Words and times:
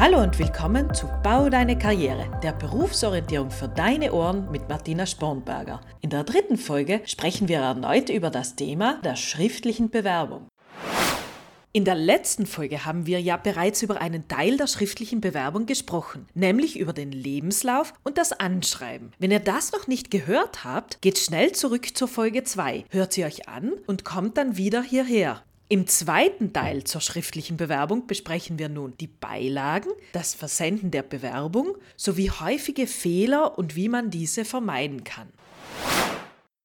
Hallo 0.00 0.22
und 0.22 0.38
willkommen 0.38 0.94
zu 0.94 1.08
Bau 1.24 1.48
deine 1.48 1.76
Karriere, 1.76 2.30
der 2.40 2.52
Berufsorientierung 2.52 3.50
für 3.50 3.66
deine 3.66 4.12
Ohren 4.12 4.48
mit 4.52 4.68
Martina 4.68 5.06
Spornberger. 5.06 5.80
In 6.02 6.10
der 6.10 6.22
dritten 6.22 6.56
Folge 6.56 7.00
sprechen 7.04 7.48
wir 7.48 7.58
erneut 7.58 8.08
über 8.08 8.30
das 8.30 8.54
Thema 8.54 9.00
der 9.02 9.16
schriftlichen 9.16 9.90
Bewerbung. 9.90 10.46
In 11.72 11.84
der 11.84 11.96
letzten 11.96 12.46
Folge 12.46 12.84
haben 12.84 13.06
wir 13.06 13.20
ja 13.20 13.36
bereits 13.36 13.82
über 13.82 14.00
einen 14.00 14.28
Teil 14.28 14.56
der 14.56 14.68
schriftlichen 14.68 15.20
Bewerbung 15.20 15.66
gesprochen, 15.66 16.28
nämlich 16.32 16.78
über 16.78 16.92
den 16.92 17.10
Lebenslauf 17.10 17.92
und 18.04 18.18
das 18.18 18.32
Anschreiben. 18.32 19.10
Wenn 19.18 19.32
ihr 19.32 19.40
das 19.40 19.72
noch 19.72 19.88
nicht 19.88 20.12
gehört 20.12 20.62
habt, 20.62 21.02
geht 21.02 21.18
schnell 21.18 21.50
zurück 21.50 21.96
zur 21.96 22.06
Folge 22.06 22.44
2, 22.44 22.84
hört 22.90 23.12
sie 23.12 23.24
euch 23.24 23.48
an 23.48 23.72
und 23.88 24.04
kommt 24.04 24.38
dann 24.38 24.56
wieder 24.56 24.80
hierher. 24.80 25.42
Im 25.70 25.86
zweiten 25.86 26.54
Teil 26.54 26.84
zur 26.84 27.02
schriftlichen 27.02 27.58
Bewerbung 27.58 28.06
besprechen 28.06 28.58
wir 28.58 28.70
nun 28.70 28.94
die 29.00 29.06
Beilagen, 29.06 29.90
das 30.12 30.32
Versenden 30.32 30.90
der 30.90 31.02
Bewerbung 31.02 31.76
sowie 31.94 32.30
häufige 32.30 32.86
Fehler 32.86 33.58
und 33.58 33.76
wie 33.76 33.90
man 33.90 34.08
diese 34.08 34.46
vermeiden 34.46 35.04
kann. 35.04 35.28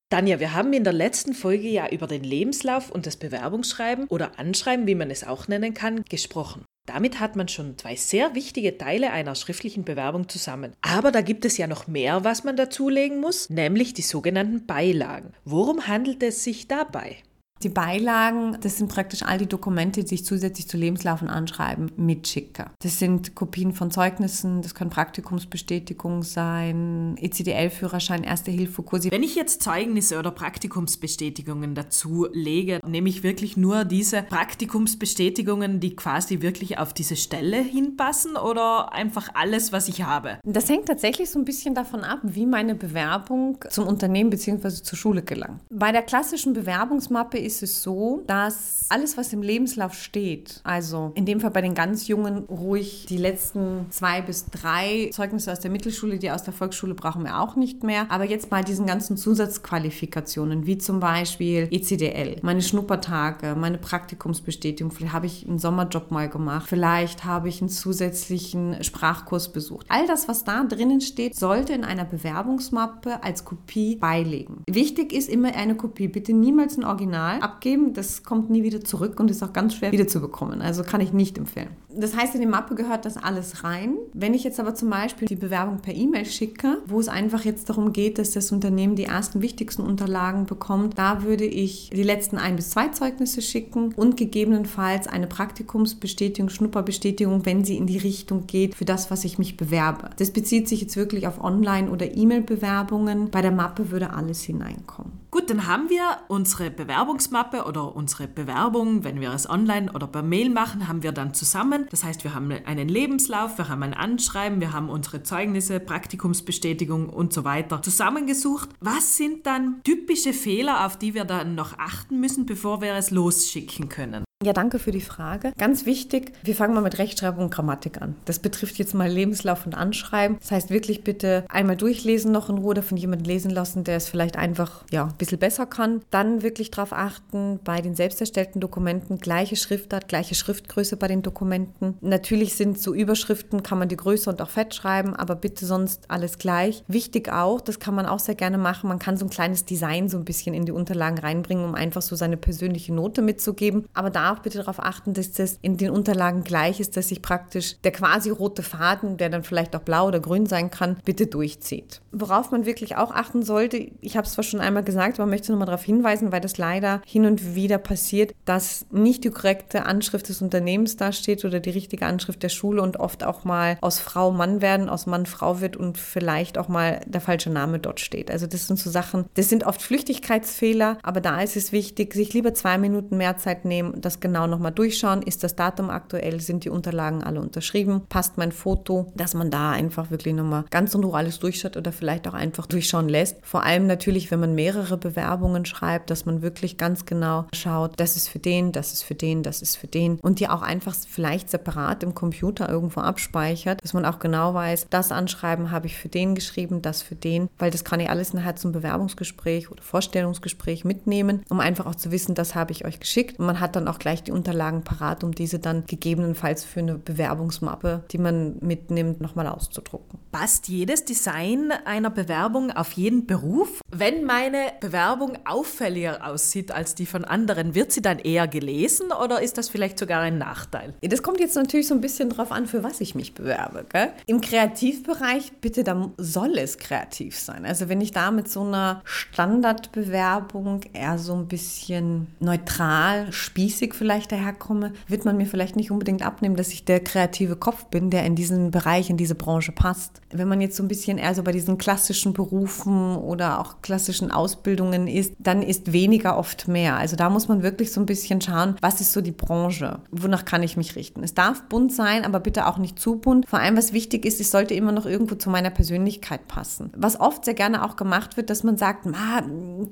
Tanja, 0.10 0.40
wir 0.40 0.54
haben 0.54 0.72
in 0.72 0.86
der 0.86 0.94
letzten 0.94 1.34
Folge 1.34 1.68
ja 1.68 1.90
über 1.90 2.08
den 2.08 2.24
Lebenslauf 2.24 2.92
und 2.92 3.06
das 3.06 3.18
Bewerbungsschreiben 3.18 4.08
oder 4.08 4.40
Anschreiben, 4.40 4.88
wie 4.88 4.96
man 4.96 5.12
es 5.12 5.26
auch 5.26 5.50
nennen 5.50 5.74
kann, 5.74 6.06
gesprochen. 6.06 6.64
Damit 6.86 7.20
hat 7.20 7.36
man 7.36 7.50
schon 7.50 7.78
zwei 7.78 7.98
sehr 7.98 8.36
wichtige 8.36 8.78
Teile 8.78 9.12
einer 9.12 9.36
schriftlichen 9.36 9.84
Bewerbung 9.84 10.30
zusammen. 10.30 10.76
Aber 10.82 11.12
da 11.12 11.20
gibt 11.20 11.44
es 11.44 11.58
ja 11.58 11.68
noch 11.68 11.88
mehr, 11.88 12.24
was 12.24 12.46
man 12.46 12.56
dazulegen 12.56 13.20
muss, 13.20 13.50
nämlich 13.50 13.94
die 13.94 14.02
sogenannten 14.02 14.66
Beilagen. 14.66 15.34
Worum 15.44 15.88
handelt 15.88 16.24
es 16.24 16.46
sich 16.46 16.70
dabei? 16.70 17.18
Die 17.62 17.70
Beilagen, 17.70 18.58
das 18.60 18.78
sind 18.78 18.90
praktisch 18.92 19.24
all 19.24 19.38
die 19.38 19.48
Dokumente, 19.48 20.04
die 20.04 20.16
ich 20.16 20.26
zusätzlich 20.26 20.68
zu 20.68 20.76
Lebenslauf 20.76 21.22
und 21.22 21.30
Anschreiben 21.30 21.92
mitschicke. 21.96 22.66
Das 22.82 23.00
sind 23.00 23.36
Kopien 23.36 23.72
von 23.72 23.90
Zeugnissen, 23.90 24.62
das 24.62 24.76
kann 24.76 24.90
Praktikumsbestätigung 24.90 26.24
sein, 26.24 27.16
ECDL-Führerschein, 27.22 28.24
Erste-Hilfe-Kurse. 28.26 29.12
Wenn 29.12 29.24
ich 29.24 29.36
jetzt 29.36 29.64
Zeugnisse 29.64 30.20
oder 30.20 30.32
Praktikumsbestätigungen 30.32 31.74
dazu 31.74 32.28
lege, 32.34 32.82
nehme 32.86 33.08
ich 33.08 33.24
wirklich 33.24 33.56
nur 33.56 33.86
diese 33.86 34.24
Praktikumsbestätigungen, 34.24 35.80
die 35.80 35.96
quasi 35.96 36.42
wirklich 36.42 36.80
auf 36.80 36.94
diese 36.94 37.16
Stelle 37.16 37.62
hinpassen 37.62 38.36
oder 38.36 38.92
einfach 38.92 39.30
alles, 39.36 39.72
was 39.72 39.88
ich 39.88 40.04
habe? 40.04 40.38
Das 40.44 40.70
hängt 40.70 40.88
tatsächlich 40.88 41.30
so 41.30 41.40
ein 41.40 41.46
bisschen 41.46 41.76
davon 41.76 42.02
ab, 42.02 42.20
wie 42.24 42.46
meine 42.46 42.76
Bewerbung 42.76 43.60
zum 43.70 43.88
Unternehmen 43.88 44.32
bzw. 44.32 44.70
zur 44.84 44.98
Schule 44.98 45.24
gelangt. 45.24 45.62
Bei 45.70 45.94
der 45.94 46.02
klassischen 46.02 46.52
Bewerbungsmappe 46.52 47.38
ist 47.44 47.64
es 47.64 47.84
so, 47.84 48.24
dass 48.28 48.86
alles, 48.90 49.18
was 49.18 49.34
im 49.34 49.42
Lebenslauf 49.42 49.94
steht, 49.94 50.62
also 50.64 51.12
in 51.16 51.26
dem 51.26 51.40
Fall 51.40 51.52
bei 51.52 51.62
den 51.62 51.74
ganz 51.74 52.08
Jungen 52.08 52.44
ruhig 52.46 53.06
die 53.10 53.18
letzten 53.18 53.88
zwei 53.90 54.22
bis 54.22 54.46
drei 54.46 55.10
Zeugnisse 55.12 55.52
aus 55.52 55.60
der 55.60 55.72
Mittelschule, 55.72 56.20
die 56.20 56.32
aus 56.32 56.44
der 56.44 56.54
Volksschule 56.54 56.94
brauchen 56.94 57.24
wir 57.24 57.40
auch 57.40 57.56
nicht 57.56 57.84
mehr. 57.84 58.06
Aber 58.10 58.24
jetzt 58.24 58.52
mal 58.52 58.64
diesen 58.64 58.86
ganzen 58.86 59.18
Zusatzqualifikationen, 59.18 60.66
wie 60.66 60.78
zum 60.78 61.00
Beispiel 61.00 61.68
ECDL, 61.72 62.38
meine 62.42 62.62
Schnuppertage, 62.62 63.56
meine 63.56 63.78
Praktikumsbestätigung, 63.78 64.92
vielleicht 64.92 65.14
habe 65.14 65.26
ich 65.26 65.48
einen 65.48 65.60
Sommerjob 65.60 66.12
mal 66.12 66.30
gemacht, 66.30 66.68
vielleicht 66.68 67.26
habe 67.26 67.50
ich 67.50 67.62
einen 67.62 67.70
zusätzlichen 67.70 68.84
Sprachkurs 68.84 69.52
besucht. 69.52 69.86
All 69.90 70.06
das, 70.08 70.28
was 70.28 70.44
da 70.44 70.64
drinnen 70.64 71.02
steht, 71.02 71.36
sollte 71.36 71.74
in 71.74 71.84
einer 71.84 72.06
Bewerbungsmappe 72.06 73.24
als 73.24 73.46
Kopie 73.46 73.96
beilegen. 73.96 74.64
Wichtig 74.70 75.14
ist 75.14 75.30
immer 75.30 75.56
eine 75.56 75.76
Kopie, 75.76 76.08
bitte 76.08 76.34
niemals 76.34 76.78
ein 76.78 76.84
Original 76.84 77.33
abgeben. 77.42 77.94
Das 77.94 78.24
kommt 78.24 78.50
nie 78.50 78.64
wieder 78.64 78.84
zurück 78.84 79.20
und 79.20 79.32
ist 79.32 79.44
auch 79.44 79.54
ganz 79.54 79.76
schwer 79.76 79.92
wiederzubekommen. 79.92 80.62
Also 80.62 80.84
kann 80.84 81.02
ich 81.02 81.14
nicht 81.14 81.38
empfehlen. 81.38 81.70
Das 81.96 82.16
heißt, 82.16 82.34
in 82.34 82.42
die 82.42 82.48
Mappe 82.48 82.76
gehört 82.76 83.06
das 83.06 83.18
alles 83.18 83.64
rein. 83.64 83.98
Wenn 84.14 84.34
ich 84.34 84.44
jetzt 84.44 84.60
aber 84.60 84.74
zum 84.74 84.90
Beispiel 84.90 85.28
die 85.28 85.36
Bewerbung 85.36 85.80
per 85.80 85.94
E-Mail 85.94 86.26
schicke, 86.26 86.80
wo 86.88 87.00
es 87.00 87.08
einfach 87.08 87.46
jetzt 87.46 87.70
darum 87.70 87.94
geht, 87.94 88.18
dass 88.18 88.32
das 88.32 88.52
Unternehmen 88.52 88.96
die 88.96 89.04
ersten 89.04 89.42
wichtigsten 89.42 89.84
Unterlagen 89.84 90.46
bekommt, 90.46 90.98
da 90.98 91.24
würde 91.24 91.46
ich 91.46 91.92
die 91.92 92.04
letzten 92.04 92.38
ein 92.38 92.56
bis 92.56 92.72
zwei 92.72 92.90
Zeugnisse 92.90 93.42
schicken 93.42 93.94
und 93.96 94.18
gegebenenfalls 94.18 95.08
eine 95.08 95.28
Praktikumsbestätigung, 95.28 96.50
Schnupperbestätigung, 96.50 97.46
wenn 97.46 97.64
sie 97.64 97.78
in 97.78 97.86
die 97.86 97.98
Richtung 97.98 98.48
geht 98.48 98.76
für 98.76 98.86
das, 98.86 99.12
was 99.12 99.24
ich 99.24 99.38
mich 99.38 99.58
bewerbe. 99.58 100.10
Das 100.18 100.32
bezieht 100.32 100.68
sich 100.68 100.82
jetzt 100.82 100.96
wirklich 100.96 101.28
auf 101.28 101.44
Online- 101.44 101.92
oder 101.92 102.16
E-Mail-Bewerbungen. 102.16 103.30
Bei 103.30 103.42
der 103.42 103.52
Mappe 103.52 103.92
würde 103.92 104.14
alles 104.14 104.42
hineinkommen. 104.42 105.23
Gut, 105.34 105.50
dann 105.50 105.66
haben 105.66 105.90
wir 105.90 106.20
unsere 106.28 106.70
Bewerbungsmappe 106.70 107.64
oder 107.64 107.96
unsere 107.96 108.28
Bewerbung, 108.28 109.04
wenn 109.04 109.20
wir 109.20 109.34
es 109.34 109.50
online 109.50 109.92
oder 109.92 110.06
per 110.06 110.22
Mail 110.22 110.52
machen, 110.52 110.88
haben 110.88 111.02
wir 111.02 111.12
dann 111.12 111.34
zusammen 111.34 111.88
das 111.90 112.04
heißt, 112.04 112.24
wir 112.24 112.36
haben 112.36 112.52
einen 112.52 112.88
Lebenslauf, 112.88 113.58
wir 113.58 113.68
haben 113.68 113.82
ein 113.82 113.96
Anschreiben, 113.96 114.62
wir 114.62 114.74
haben 114.74 114.90
unsere 114.90 115.24
Zeugnisse, 115.24 115.80
Praktikumsbestätigung 115.80 117.10
und 117.10 117.34
so 117.34 117.44
weiter 117.44 117.82
zusammengesucht. 117.82 118.70
Was 118.80 119.18
sind 119.18 119.48
dann 119.48 119.82
typische 119.84 120.34
Fehler, 120.34 120.86
auf 120.86 120.98
die 120.98 121.16
wir 121.16 121.26
dann 121.26 121.56
noch 121.56 121.80
achten 121.80 122.20
müssen, 122.20 122.46
bevor 122.46 122.82
wir 122.82 122.94
es 122.94 123.10
losschicken 123.10 123.90
können? 123.90 124.24
Ja, 124.44 124.52
danke 124.52 124.78
für 124.78 124.92
die 124.92 125.00
Frage. 125.00 125.54
Ganz 125.58 125.86
wichtig, 125.86 126.34
wir 126.44 126.54
fangen 126.54 126.74
mal 126.74 126.82
mit 126.82 126.98
Rechtschreibung 126.98 127.46
und 127.46 127.50
Grammatik 127.50 128.02
an. 128.02 128.16
Das 128.26 128.40
betrifft 128.40 128.78
jetzt 128.78 128.94
mal 128.94 129.10
Lebenslauf 129.10 129.66
und 129.66 129.74
Anschreiben. 129.74 130.38
Das 130.42 130.52
heißt 130.52 130.70
wirklich 130.70 131.06
bitte 131.06 131.46
einmal 131.48 131.78
durchlesen 131.78 132.34
noch 132.34 132.50
in 132.50 132.58
Ruhe, 132.58 132.74
von 132.82 132.98
jemandem 132.98 133.28
lesen 133.28 133.52
lassen, 133.52 133.86
der 133.86 133.98
es 133.98 134.10
vielleicht 134.10 134.36
einfach 134.36 134.84
ja, 134.92 135.06
ein 135.06 135.14
bisschen 135.18 135.40
besser 135.40 135.66
kann. 135.66 136.02
Dann 136.12 136.42
wirklich 136.42 136.72
darauf 136.72 136.92
achten, 136.92 137.60
bei 137.64 137.80
den 137.80 137.96
selbst 137.96 138.20
erstellten 138.20 138.60
Dokumenten 138.60 139.20
gleiche 139.20 139.56
Schriftart, 139.56 140.10
gleiche 140.10 140.36
Schriftgröße 140.36 140.98
bei 140.98 141.08
den 141.08 141.22
Dokumenten. 141.22 141.98
Natürlich 142.02 142.56
sind 142.56 142.80
so 142.80 142.94
Überschriften, 142.94 143.64
kann 143.64 143.80
man 143.80 143.88
die 143.88 143.96
Größe 143.96 144.30
und 144.30 144.42
auch 144.42 144.50
fett 144.50 144.76
schreiben, 144.76 145.16
aber 145.16 145.36
bitte 145.36 145.66
sonst 145.66 146.10
alles 146.10 146.38
gleich. 146.38 146.84
Wichtig 146.88 147.32
auch, 147.32 147.62
das 147.62 147.80
kann 147.80 147.96
man 147.96 148.08
auch 148.08 148.20
sehr 148.20 148.36
gerne 148.36 148.58
machen, 148.58 148.90
man 148.90 149.00
kann 149.00 149.16
so 149.16 149.26
ein 149.26 149.30
kleines 149.30 149.64
Design 149.64 150.10
so 150.10 150.18
ein 150.18 150.26
bisschen 150.26 150.54
in 150.54 150.66
die 150.66 150.74
Unterlagen 150.74 151.20
reinbringen, 151.20 151.64
um 151.64 151.76
einfach 151.76 152.02
so 152.02 152.18
seine 152.18 152.36
persönliche 152.36 152.94
Note 152.94 153.22
mitzugeben. 153.22 153.86
Aber 153.94 154.10
da 154.10 154.33
auch 154.34 154.40
bitte 154.40 154.60
darauf 154.60 154.80
achten, 154.80 155.14
dass 155.14 155.32
das 155.32 155.60
in 155.62 155.78
den 155.78 155.90
Unterlagen 155.90 156.44
gleich 156.44 156.80
ist, 156.80 156.98
dass 156.98 157.10
sich 157.10 157.22
praktisch 157.22 157.76
der 157.84 157.92
quasi 157.92 158.30
rote 158.30 158.64
Faden, 158.64 159.18
der 159.18 159.30
dann 159.30 159.44
vielleicht 159.44 159.76
auch 159.76 159.82
blau 159.82 160.08
oder 160.08 160.20
grün 160.20 160.46
sein 160.46 160.72
kann, 160.72 160.98
bitte 161.06 161.28
durchzieht. 161.28 162.02
Worauf 162.12 162.52
man 162.52 162.66
wirklich 162.66 162.96
auch 162.98 163.12
achten 163.12 163.44
sollte, 163.44 163.78
ich 164.02 164.18
habe 164.18 164.28
es 164.28 164.34
zwar 164.34 164.44
schon 164.44 164.60
einmal 164.60 164.84
gesagt, 164.84 165.20
aber 165.20 165.30
möchte 165.30 165.52
nochmal 165.52 165.68
darauf 165.68 165.84
hinweisen, 165.84 166.32
weil 166.32 166.42
das 166.42 166.58
leider 166.58 167.02
hin 167.06 167.26
und 167.26 167.56
wieder 167.56 167.78
passiert, 167.78 168.34
dass 168.46 168.86
nicht 168.92 169.24
die 169.24 169.30
korrekte 169.30 169.86
Anschrift 169.86 170.30
des 170.30 170.42
Unternehmens 170.42 170.98
dasteht 170.98 171.46
oder 171.46 171.60
die 171.60 171.70
richtige 171.70 172.06
Anschrift 172.06 172.44
der 172.44 172.50
Schule 172.50 172.82
und 172.82 172.98
oft 173.00 173.24
auch 173.24 173.44
mal 173.44 173.78
aus 173.82 174.00
Frau 174.00 174.32
Mann 174.32 174.62
werden, 174.62 174.90
aus 174.90 175.06
Mann 175.06 175.26
Frau 175.26 175.62
wird 175.62 175.78
und 175.78 175.98
vielleicht 175.98 176.58
auch 176.58 176.68
mal 176.68 177.02
der 177.06 177.22
falsche 177.22 177.50
Name 177.50 177.80
dort 177.80 178.00
steht. 178.00 178.32
Also 178.32 178.48
das 178.48 178.68
sind 178.68 178.80
so 178.80 178.90
Sachen, 178.90 179.26
das 179.36 179.50
sind 179.50 179.66
oft 179.66 179.82
Flüchtigkeitsfehler, 179.82 180.98
aber 181.04 181.22
da 181.22 181.42
ist 181.42 181.56
es 181.56 181.72
wichtig, 181.72 182.14
sich 182.14 182.34
lieber 182.34 182.54
zwei 182.54 182.78
Minuten 182.78 183.18
mehr 183.18 183.38
Zeit 183.38 183.66
nehmen, 183.66 184.02
das 184.02 184.20
genau 184.24 184.48
nochmal 184.48 184.72
durchschauen, 184.72 185.22
ist 185.22 185.44
das 185.44 185.56
Datum 185.56 185.92
aktuell, 185.92 186.40
sind 186.40 186.64
die 186.64 186.72
Unterlagen 186.72 187.24
alle 187.24 187.40
unterschrieben, 187.40 188.02
passt 188.10 188.40
mein 188.40 188.52
Foto, 188.52 189.12
dass 189.16 189.36
man 189.36 189.52
da 189.52 189.72
einfach 189.72 190.10
wirklich 190.10 190.34
nochmal 190.34 190.66
ganz 190.72 190.96
in 190.96 191.04
Ruhe 191.04 191.18
alles 191.18 191.38
durchschaut 191.38 191.78
oder 191.78 191.92
vielleicht 191.92 192.28
auch 192.28 192.34
einfach 192.34 192.66
durchschauen 192.66 193.10
lässt. 193.10 193.38
Vor 193.44 193.64
allem 193.64 193.86
natürlich, 193.86 194.32
wenn 194.32 194.40
man 194.40 194.56
mehrere 194.56 194.98
Bewerbungen 194.98 195.66
schreibt, 195.66 196.10
dass 196.10 196.26
man 196.26 196.42
wirklich 196.42 196.78
ganz 196.78 197.06
genau 197.06 197.46
schaut, 197.54 198.00
das 198.00 198.16
ist 198.16 198.30
für 198.30 198.40
den, 198.40 198.72
das 198.72 198.94
ist 198.94 199.04
für 199.04 199.14
den, 199.14 199.44
das 199.44 199.62
ist 199.62 199.76
für 199.76 199.88
den. 199.88 200.20
Und 200.22 200.40
die 200.40 200.48
auch 200.48 200.62
einfach 200.62 200.96
vielleicht 201.08 201.50
separat 201.50 202.02
im 202.02 202.16
Computer 202.16 202.70
irgendwo 202.70 203.02
abspeichert, 203.02 203.84
dass 203.84 203.94
man 203.94 204.06
auch 204.06 204.20
genau 204.20 204.54
weiß, 204.54 204.88
das 204.90 205.12
Anschreiben 205.12 205.70
habe 205.72 205.88
ich 205.88 205.98
für 205.98 206.10
den 206.10 206.34
geschrieben, 206.34 206.82
das 206.82 207.02
für 207.02 207.16
den, 207.16 207.50
weil 207.60 207.72
das 207.72 207.84
kann 207.84 208.00
ich 208.00 208.10
alles 208.10 208.34
nachher 208.34 208.56
zum 208.56 208.72
Bewerbungsgespräch 208.72 209.70
oder 209.70 209.84
Vorstellungsgespräch 209.84 210.86
mitnehmen, 210.86 211.44
um 211.50 211.60
einfach 211.60 211.86
auch 211.86 211.96
zu 211.96 212.12
wissen, 212.12 212.36
das 212.36 212.56
habe 212.56 212.72
ich 212.72 212.86
euch 212.86 213.02
geschickt. 213.02 213.38
Und 213.40 213.46
man 213.46 213.60
hat 213.60 213.76
dann 213.76 213.90
auch 213.90 214.00
gleich 214.04 214.22
die 214.22 214.34
Unterlagen 214.34 214.84
parat, 214.84 215.24
um 215.24 215.34
diese 215.34 215.60
dann 215.60 215.86
gegebenenfalls 215.86 216.66
für 216.66 216.82
eine 216.82 216.96
Bewerbungsmappe, 216.96 218.04
die 218.12 218.18
man 218.18 218.58
mitnimmt, 218.60 219.22
nochmal 219.22 219.48
auszudrucken. 219.48 220.20
Passt 220.34 220.68
jedes 220.68 221.06
Design 221.06 221.72
einer 221.86 222.10
Bewerbung 222.10 222.72
auf 222.72 222.92
jeden 222.92 223.26
Beruf? 223.28 223.80
Wenn 223.90 224.26
meine 224.26 224.74
Bewerbung 224.82 225.38
auffälliger 225.46 226.28
aussieht 226.28 226.72
als 226.74 226.96
die 226.96 227.06
von 227.06 227.24
anderen, 227.24 227.76
wird 227.76 227.94
sie 227.94 228.02
dann 228.02 228.20
eher 228.20 228.50
gelesen 228.50 229.14
oder 229.24 229.42
ist 229.42 229.58
das 229.58 229.70
vielleicht 229.70 229.98
sogar 229.98 230.20
ein 230.20 230.38
Nachteil? 230.38 230.94
Das 231.02 231.24
kommt 231.24 231.40
jetzt 231.40 231.56
natürlich 231.56 231.88
so 231.88 231.94
ein 231.94 232.02
bisschen 232.02 232.30
drauf 232.30 232.52
an, 232.52 232.68
für 232.68 232.84
was 232.84 233.00
ich 233.00 233.16
mich 233.16 233.34
bewerbe. 233.34 233.86
Gell? 233.90 234.12
Im 234.26 234.42
Kreativbereich, 234.42 235.54
bitte, 235.62 235.86
da 235.86 236.12
soll 236.18 236.58
es 236.58 236.78
kreativ 236.78 237.40
sein. 237.40 237.66
Also 237.66 237.88
wenn 237.88 238.02
ich 238.02 238.12
da 238.12 238.32
mit 238.32 238.50
so 238.50 238.64
einer 238.64 239.02
Standardbewerbung 239.06 240.82
eher 240.92 241.18
so 241.18 241.36
ein 241.36 241.48
bisschen 241.48 242.28
neutral, 242.42 243.32
spießig 243.32 243.93
lustig 243.94 244.04
vielleicht 244.04 244.32
daherkomme, 244.32 244.94
wird 245.08 245.26
man 245.26 245.38
mir 245.38 245.46
vielleicht 245.46 245.76
nicht 245.76 245.92
unbedingt 245.92 246.26
abnehmen, 246.26 246.56
dass 246.56 246.74
ich 246.74 246.86
der 246.86 247.00
kreative 247.00 247.56
Kopf 247.56 247.86
bin, 247.86 248.10
der 248.10 248.26
in 248.26 248.36
diesen 248.36 248.72
Bereich, 248.72 249.10
in 249.10 249.18
diese 249.18 249.36
Branche 249.36 249.72
passt. 249.72 250.22
Wenn 250.32 250.48
man 250.48 250.62
jetzt 250.62 250.76
so 250.76 250.84
ein 250.84 250.88
bisschen 250.88 251.18
eher 251.18 251.34
so 251.34 251.44
bei 251.44 251.52
diesen 251.52 251.78
klassischen 251.78 252.34
Berufen 252.34 253.16
oder 253.16 253.60
auch 253.60 253.82
klassischen 253.82 254.32
Ausbildungen 254.32 255.08
ist, 255.08 255.34
dann 255.40 255.62
ist 255.62 255.94
weniger 255.94 256.38
oft 256.38 256.68
mehr. 256.68 256.98
Also 256.98 257.16
da 257.16 257.30
muss 257.30 257.48
man 257.48 257.64
wirklich 257.64 257.92
so 257.92 258.02
ein 258.02 258.06
bisschen 258.06 258.42
schauen, 258.42 258.76
was 258.82 259.00
ist 259.00 259.14
so 259.14 259.22
die 259.22 259.32
Branche? 259.32 260.00
Wonach 260.12 260.46
kann 260.46 260.64
ich 260.64 260.78
mich 260.78 260.96
richten? 260.96 261.24
Es 261.24 261.34
darf 261.34 261.64
bunt 261.70 261.94
sein, 261.94 262.26
aber 262.26 262.40
bitte 262.40 262.68
auch 262.68 262.78
nicht 262.78 263.00
zu 263.00 263.16
bunt. 263.16 263.48
Vor 263.48 263.60
allem, 263.60 263.78
was 263.78 263.94
wichtig 263.94 264.26
ist, 264.26 264.42
es 264.42 264.52
sollte 264.52 264.74
immer 264.74 264.92
noch 264.92 265.06
irgendwo 265.06 265.36
zu 265.36 265.50
meiner 265.50 265.70
Persönlichkeit 265.70 266.48
passen. 266.48 266.92
Was 266.96 267.20
oft 267.20 267.46
sehr 267.46 267.54
gerne 267.54 267.86
auch 267.86 267.96
gemacht 267.96 268.38
wird, 268.38 268.50
dass 268.50 268.64
man 268.64 268.78
sagt, 268.78 269.08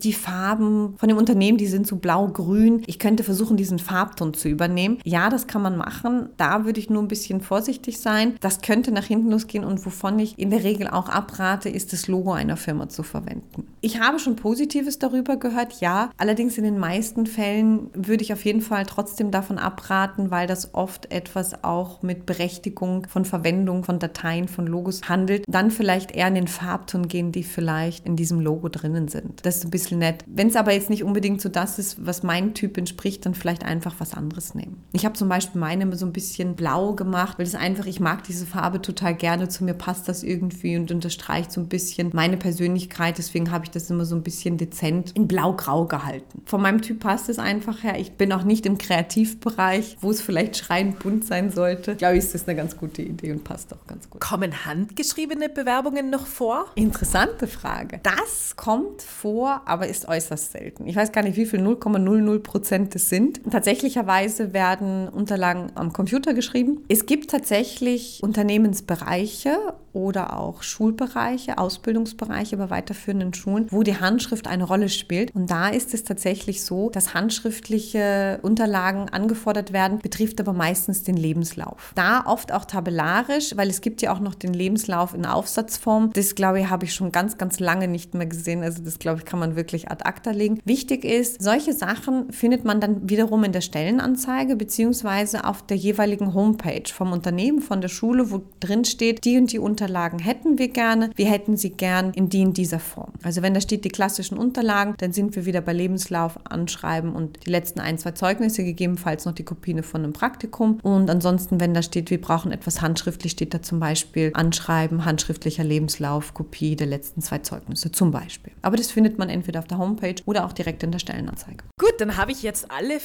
die 0.03 0.13
Farben 0.13 0.95
von 0.97 1.09
dem 1.09 1.17
Unternehmen, 1.17 1.57
die 1.57 1.67
sind 1.67 1.87
so 1.87 1.95
blau-grün. 1.95 2.83
Ich 2.87 2.99
könnte 2.99 3.23
versuchen, 3.23 3.57
diesen 3.57 3.79
Farbton 3.91 4.33
zu 4.33 4.47
übernehmen. 4.47 4.99
Ja, 5.03 5.29
das 5.29 5.47
kann 5.47 5.61
man 5.61 5.75
machen. 5.75 6.29
Da 6.37 6.63
würde 6.63 6.79
ich 6.79 6.89
nur 6.89 7.01
ein 7.01 7.09
bisschen 7.09 7.41
vorsichtig 7.41 7.99
sein. 7.99 8.35
Das 8.39 8.61
könnte 8.61 8.91
nach 8.91 9.03
hinten 9.03 9.29
losgehen 9.29 9.65
und 9.65 9.85
wovon 9.85 10.17
ich 10.19 10.39
in 10.39 10.49
der 10.49 10.63
Regel 10.63 10.87
auch 10.87 11.09
abrate, 11.09 11.67
ist 11.67 11.91
das 11.91 12.07
Logo 12.07 12.31
einer 12.31 12.55
Firma 12.55 12.87
zu 12.87 13.03
verwenden. 13.03 13.67
Ich 13.81 13.99
habe 13.99 14.19
schon 14.19 14.37
Positives 14.37 14.97
darüber 14.99 15.35
gehört, 15.35 15.81
ja. 15.81 16.09
Allerdings 16.17 16.57
in 16.57 16.63
den 16.63 16.77
meisten 16.77 17.25
Fällen 17.25 17.89
würde 17.93 18.23
ich 18.23 18.31
auf 18.31 18.45
jeden 18.45 18.61
Fall 18.61 18.85
trotzdem 18.85 19.29
davon 19.29 19.57
abraten, 19.57 20.31
weil 20.31 20.47
das 20.47 20.73
oft 20.73 21.11
etwas 21.11 21.63
auch 21.63 22.01
mit 22.01 22.25
Berechtigung 22.25 23.07
von 23.09 23.25
Verwendung 23.25 23.83
von 23.83 23.99
Dateien, 23.99 24.47
von 24.47 24.67
Logos 24.67 25.01
handelt. 25.09 25.43
Dann 25.49 25.69
vielleicht 25.69 26.11
eher 26.11 26.29
in 26.29 26.35
den 26.35 26.47
Farbton 26.47 27.09
gehen, 27.09 27.33
die 27.33 27.43
vielleicht 27.43 28.05
in 28.05 28.15
diesem 28.15 28.39
Logo 28.39 28.69
drinnen 28.69 29.09
sind. 29.09 29.45
Das 29.45 29.57
ist 29.57 29.65
ein 29.65 29.71
bisschen 29.71 29.99
nett. 29.99 30.23
Wenn 30.27 30.47
es 30.47 30.55
aber 30.55 30.71
jetzt 30.71 30.89
nicht 30.89 31.03
unbedingt 31.03 31.41
so 31.41 31.49
das 31.49 31.77
ist, 31.77 32.05
was 32.05 32.23
mein 32.23 32.53
Typ 32.53 32.77
entspricht, 32.77 33.25
dann 33.25 33.33
vielleicht 33.33 33.65
einfach 33.65 33.80
was 33.99 34.13
anderes 34.13 34.55
nehmen. 34.55 34.83
Ich 34.93 35.05
habe 35.05 35.15
zum 35.15 35.29
Beispiel 35.29 35.59
meine 35.59 35.91
so 35.95 36.05
ein 36.05 36.13
bisschen 36.13 36.55
blau 36.55 36.93
gemacht, 36.93 37.37
weil 37.39 37.45
es 37.45 37.55
einfach, 37.55 37.85
ich 37.85 37.99
mag 37.99 38.23
diese 38.23 38.45
Farbe 38.45 38.81
total 38.81 39.15
gerne. 39.15 39.49
Zu 39.49 39.63
mir 39.63 39.73
passt 39.73 40.07
das 40.07 40.23
irgendwie 40.23 40.77
und 40.77 40.91
unterstreicht 40.91 41.51
so 41.51 41.61
ein 41.61 41.67
bisschen 41.67 42.11
meine 42.13 42.37
Persönlichkeit. 42.37 43.17
Deswegen 43.17 43.51
habe 43.51 43.65
ich 43.65 43.71
das 43.71 43.89
immer 43.89 44.05
so 44.05 44.15
ein 44.15 44.23
bisschen 44.23 44.57
dezent 44.57 45.11
in 45.15 45.27
blau-grau 45.27 45.85
gehalten. 45.85 46.41
Von 46.45 46.61
meinem 46.61 46.81
Typ 46.81 46.99
passt 46.99 47.29
es 47.29 47.39
einfach 47.39 47.83
her. 47.83 47.99
Ich 47.99 48.13
bin 48.13 48.31
auch 48.31 48.43
nicht 48.43 48.65
im 48.65 48.77
Kreativbereich, 48.77 49.97
wo 50.01 50.11
es 50.11 50.21
vielleicht 50.21 50.57
schreiend 50.57 50.99
bunt 50.99 51.25
sein 51.25 51.51
sollte. 51.51 51.93
Ich 51.93 51.97
glaube, 51.97 52.17
ist 52.17 52.33
das 52.33 52.47
eine 52.47 52.55
ganz 52.55 52.77
gute 52.77 53.01
Idee 53.01 53.31
und 53.31 53.43
passt 53.43 53.73
auch 53.73 53.85
ganz 53.87 54.09
gut. 54.09 54.21
Kommen 54.21 54.65
handgeschriebene 54.65 55.49
Bewerbungen 55.49 56.09
noch 56.09 56.27
vor? 56.27 56.65
Interessante 56.75 57.47
Frage. 57.47 57.99
Das 58.03 58.55
kommt 58.55 59.01
vor, 59.01 59.61
aber 59.65 59.87
ist 59.87 60.07
äußerst 60.07 60.51
selten. 60.51 60.87
Ich 60.87 60.95
weiß 60.95 61.11
gar 61.11 61.23
nicht, 61.23 61.37
wie 61.37 61.45
viel 61.45 61.59
0,00 61.59 62.39
Prozent 62.39 62.95
es 62.95 63.09
sind. 63.09 63.41
Tatsächlicherweise 63.71 64.51
werden 64.51 65.07
Unterlagen 65.07 65.71
am 65.75 65.93
Computer 65.93 66.33
geschrieben. 66.33 66.83
Es 66.89 67.05
gibt 67.05 67.31
tatsächlich 67.31 68.19
Unternehmensbereiche 68.21 69.57
oder 69.93 70.37
auch 70.37 70.63
Schulbereiche, 70.63 71.57
Ausbildungsbereiche 71.57 72.57
bei 72.57 72.69
weiterführenden 72.69 73.33
Schulen, 73.33 73.67
wo 73.69 73.83
die 73.83 73.99
Handschrift 73.99 74.47
eine 74.47 74.63
Rolle 74.63 74.89
spielt. 74.89 75.33
Und 75.35 75.49
da 75.49 75.69
ist 75.69 75.93
es 75.93 76.03
tatsächlich 76.03 76.63
so, 76.63 76.89
dass 76.89 77.13
handschriftliche 77.13 78.39
Unterlagen 78.41 79.09
angefordert 79.09 79.73
werden, 79.73 79.99
betrifft 79.99 80.39
aber 80.39 80.53
meistens 80.53 81.03
den 81.03 81.17
Lebenslauf. 81.17 81.91
Da 81.95 82.23
oft 82.25 82.51
auch 82.51 82.65
tabellarisch, 82.65 83.55
weil 83.57 83.69
es 83.69 83.81
gibt 83.81 84.01
ja 84.01 84.13
auch 84.13 84.19
noch 84.19 84.35
den 84.35 84.53
Lebenslauf 84.53 85.13
in 85.13 85.25
Aufsatzform. 85.25 86.11
Das, 86.13 86.35
glaube 86.35 86.61
ich, 86.61 86.69
habe 86.69 86.85
ich 86.85 86.93
schon 86.93 87.11
ganz, 87.11 87.37
ganz 87.37 87.59
lange 87.59 87.87
nicht 87.87 88.13
mehr 88.13 88.27
gesehen. 88.27 88.63
Also 88.63 88.83
das, 88.83 88.99
glaube 88.99 89.19
ich, 89.19 89.25
kann 89.25 89.39
man 89.39 89.55
wirklich 89.55 89.91
ad 89.91 90.05
acta 90.05 90.31
legen. 90.31 90.59
Wichtig 90.65 91.03
ist, 91.03 91.41
solche 91.41 91.73
Sachen 91.73 92.31
findet 92.31 92.65
man 92.65 92.79
dann 92.79 93.09
wiederum 93.09 93.43
in 93.43 93.51
der 93.51 93.60
Stellenanzeige 93.61 94.55
beziehungsweise 94.55 95.45
auf 95.45 95.65
der 95.65 95.77
jeweiligen 95.77 96.33
Homepage 96.33 96.91
vom 96.91 97.11
Unternehmen, 97.11 97.61
von 97.61 97.81
der 97.81 97.89
Schule, 97.89 98.31
wo 98.31 98.41
drin 98.59 98.85
steht, 98.85 99.25
die 99.25 99.37
und 99.37 99.51
die 99.51 99.59
Unterlagen 99.59 100.19
hätten 100.19 100.57
wir 100.57 100.67
gerne, 100.67 101.09
wir 101.15 101.29
hätten 101.29 101.57
sie 101.57 101.71
gern 101.71 102.11
in 102.13 102.29
die 102.29 102.41
in 102.41 102.53
dieser 102.53 102.79
Form. 102.79 103.13
Also 103.23 103.41
wenn 103.41 103.53
da 103.53 103.61
steht 103.61 103.85
die 103.85 103.89
klassischen 103.89 104.37
Unterlagen, 104.37 104.95
dann 104.97 105.11
sind 105.11 105.35
wir 105.35 105.45
wieder 105.45 105.61
bei 105.61 105.73
Lebenslauf, 105.73 106.39
Anschreiben 106.43 107.13
und 107.13 107.45
die 107.45 107.49
letzten 107.49 107.79
ein, 107.79 107.97
zwei 107.97 108.11
Zeugnisse, 108.11 108.63
gegebenenfalls 108.63 109.25
noch 109.25 109.33
die 109.33 109.43
Kopie 109.43 109.71
von 109.81 110.03
einem 110.03 110.13
Praktikum. 110.13 110.79
Und 110.83 111.09
ansonsten, 111.09 111.59
wenn 111.61 111.73
da 111.73 111.81
steht, 111.81 112.09
wir 112.09 112.19
brauchen 112.19 112.51
etwas 112.51 112.81
handschriftlich, 112.81 113.31
steht 113.31 113.53
da 113.53 113.61
zum 113.61 113.79
Beispiel 113.79 114.31
Anschreiben, 114.33 115.05
handschriftlicher 115.05 115.63
Lebenslauf, 115.63 116.33
Kopie 116.33 116.75
der 116.75 116.87
letzten 116.87 117.21
zwei 117.21 117.39
Zeugnisse 117.39 117.91
zum 117.91 118.11
Beispiel. 118.11 118.51
Aber 118.61 118.75
das 118.75 118.91
findet 118.91 119.17
man 119.17 119.29
entweder 119.29 119.59
auf 119.59 119.67
der 119.67 119.77
Homepage 119.77 120.15
oder 120.25 120.45
auch 120.45 120.53
direkt 120.53 120.83
in 120.83 120.91
der 120.91 120.99
Stellenanzeige. 120.99 121.63
Gut, 121.79 121.93
dann 121.99 122.17
habe 122.17 122.31
ich 122.31 122.43
jetzt 122.43 122.69
alle 122.69 122.99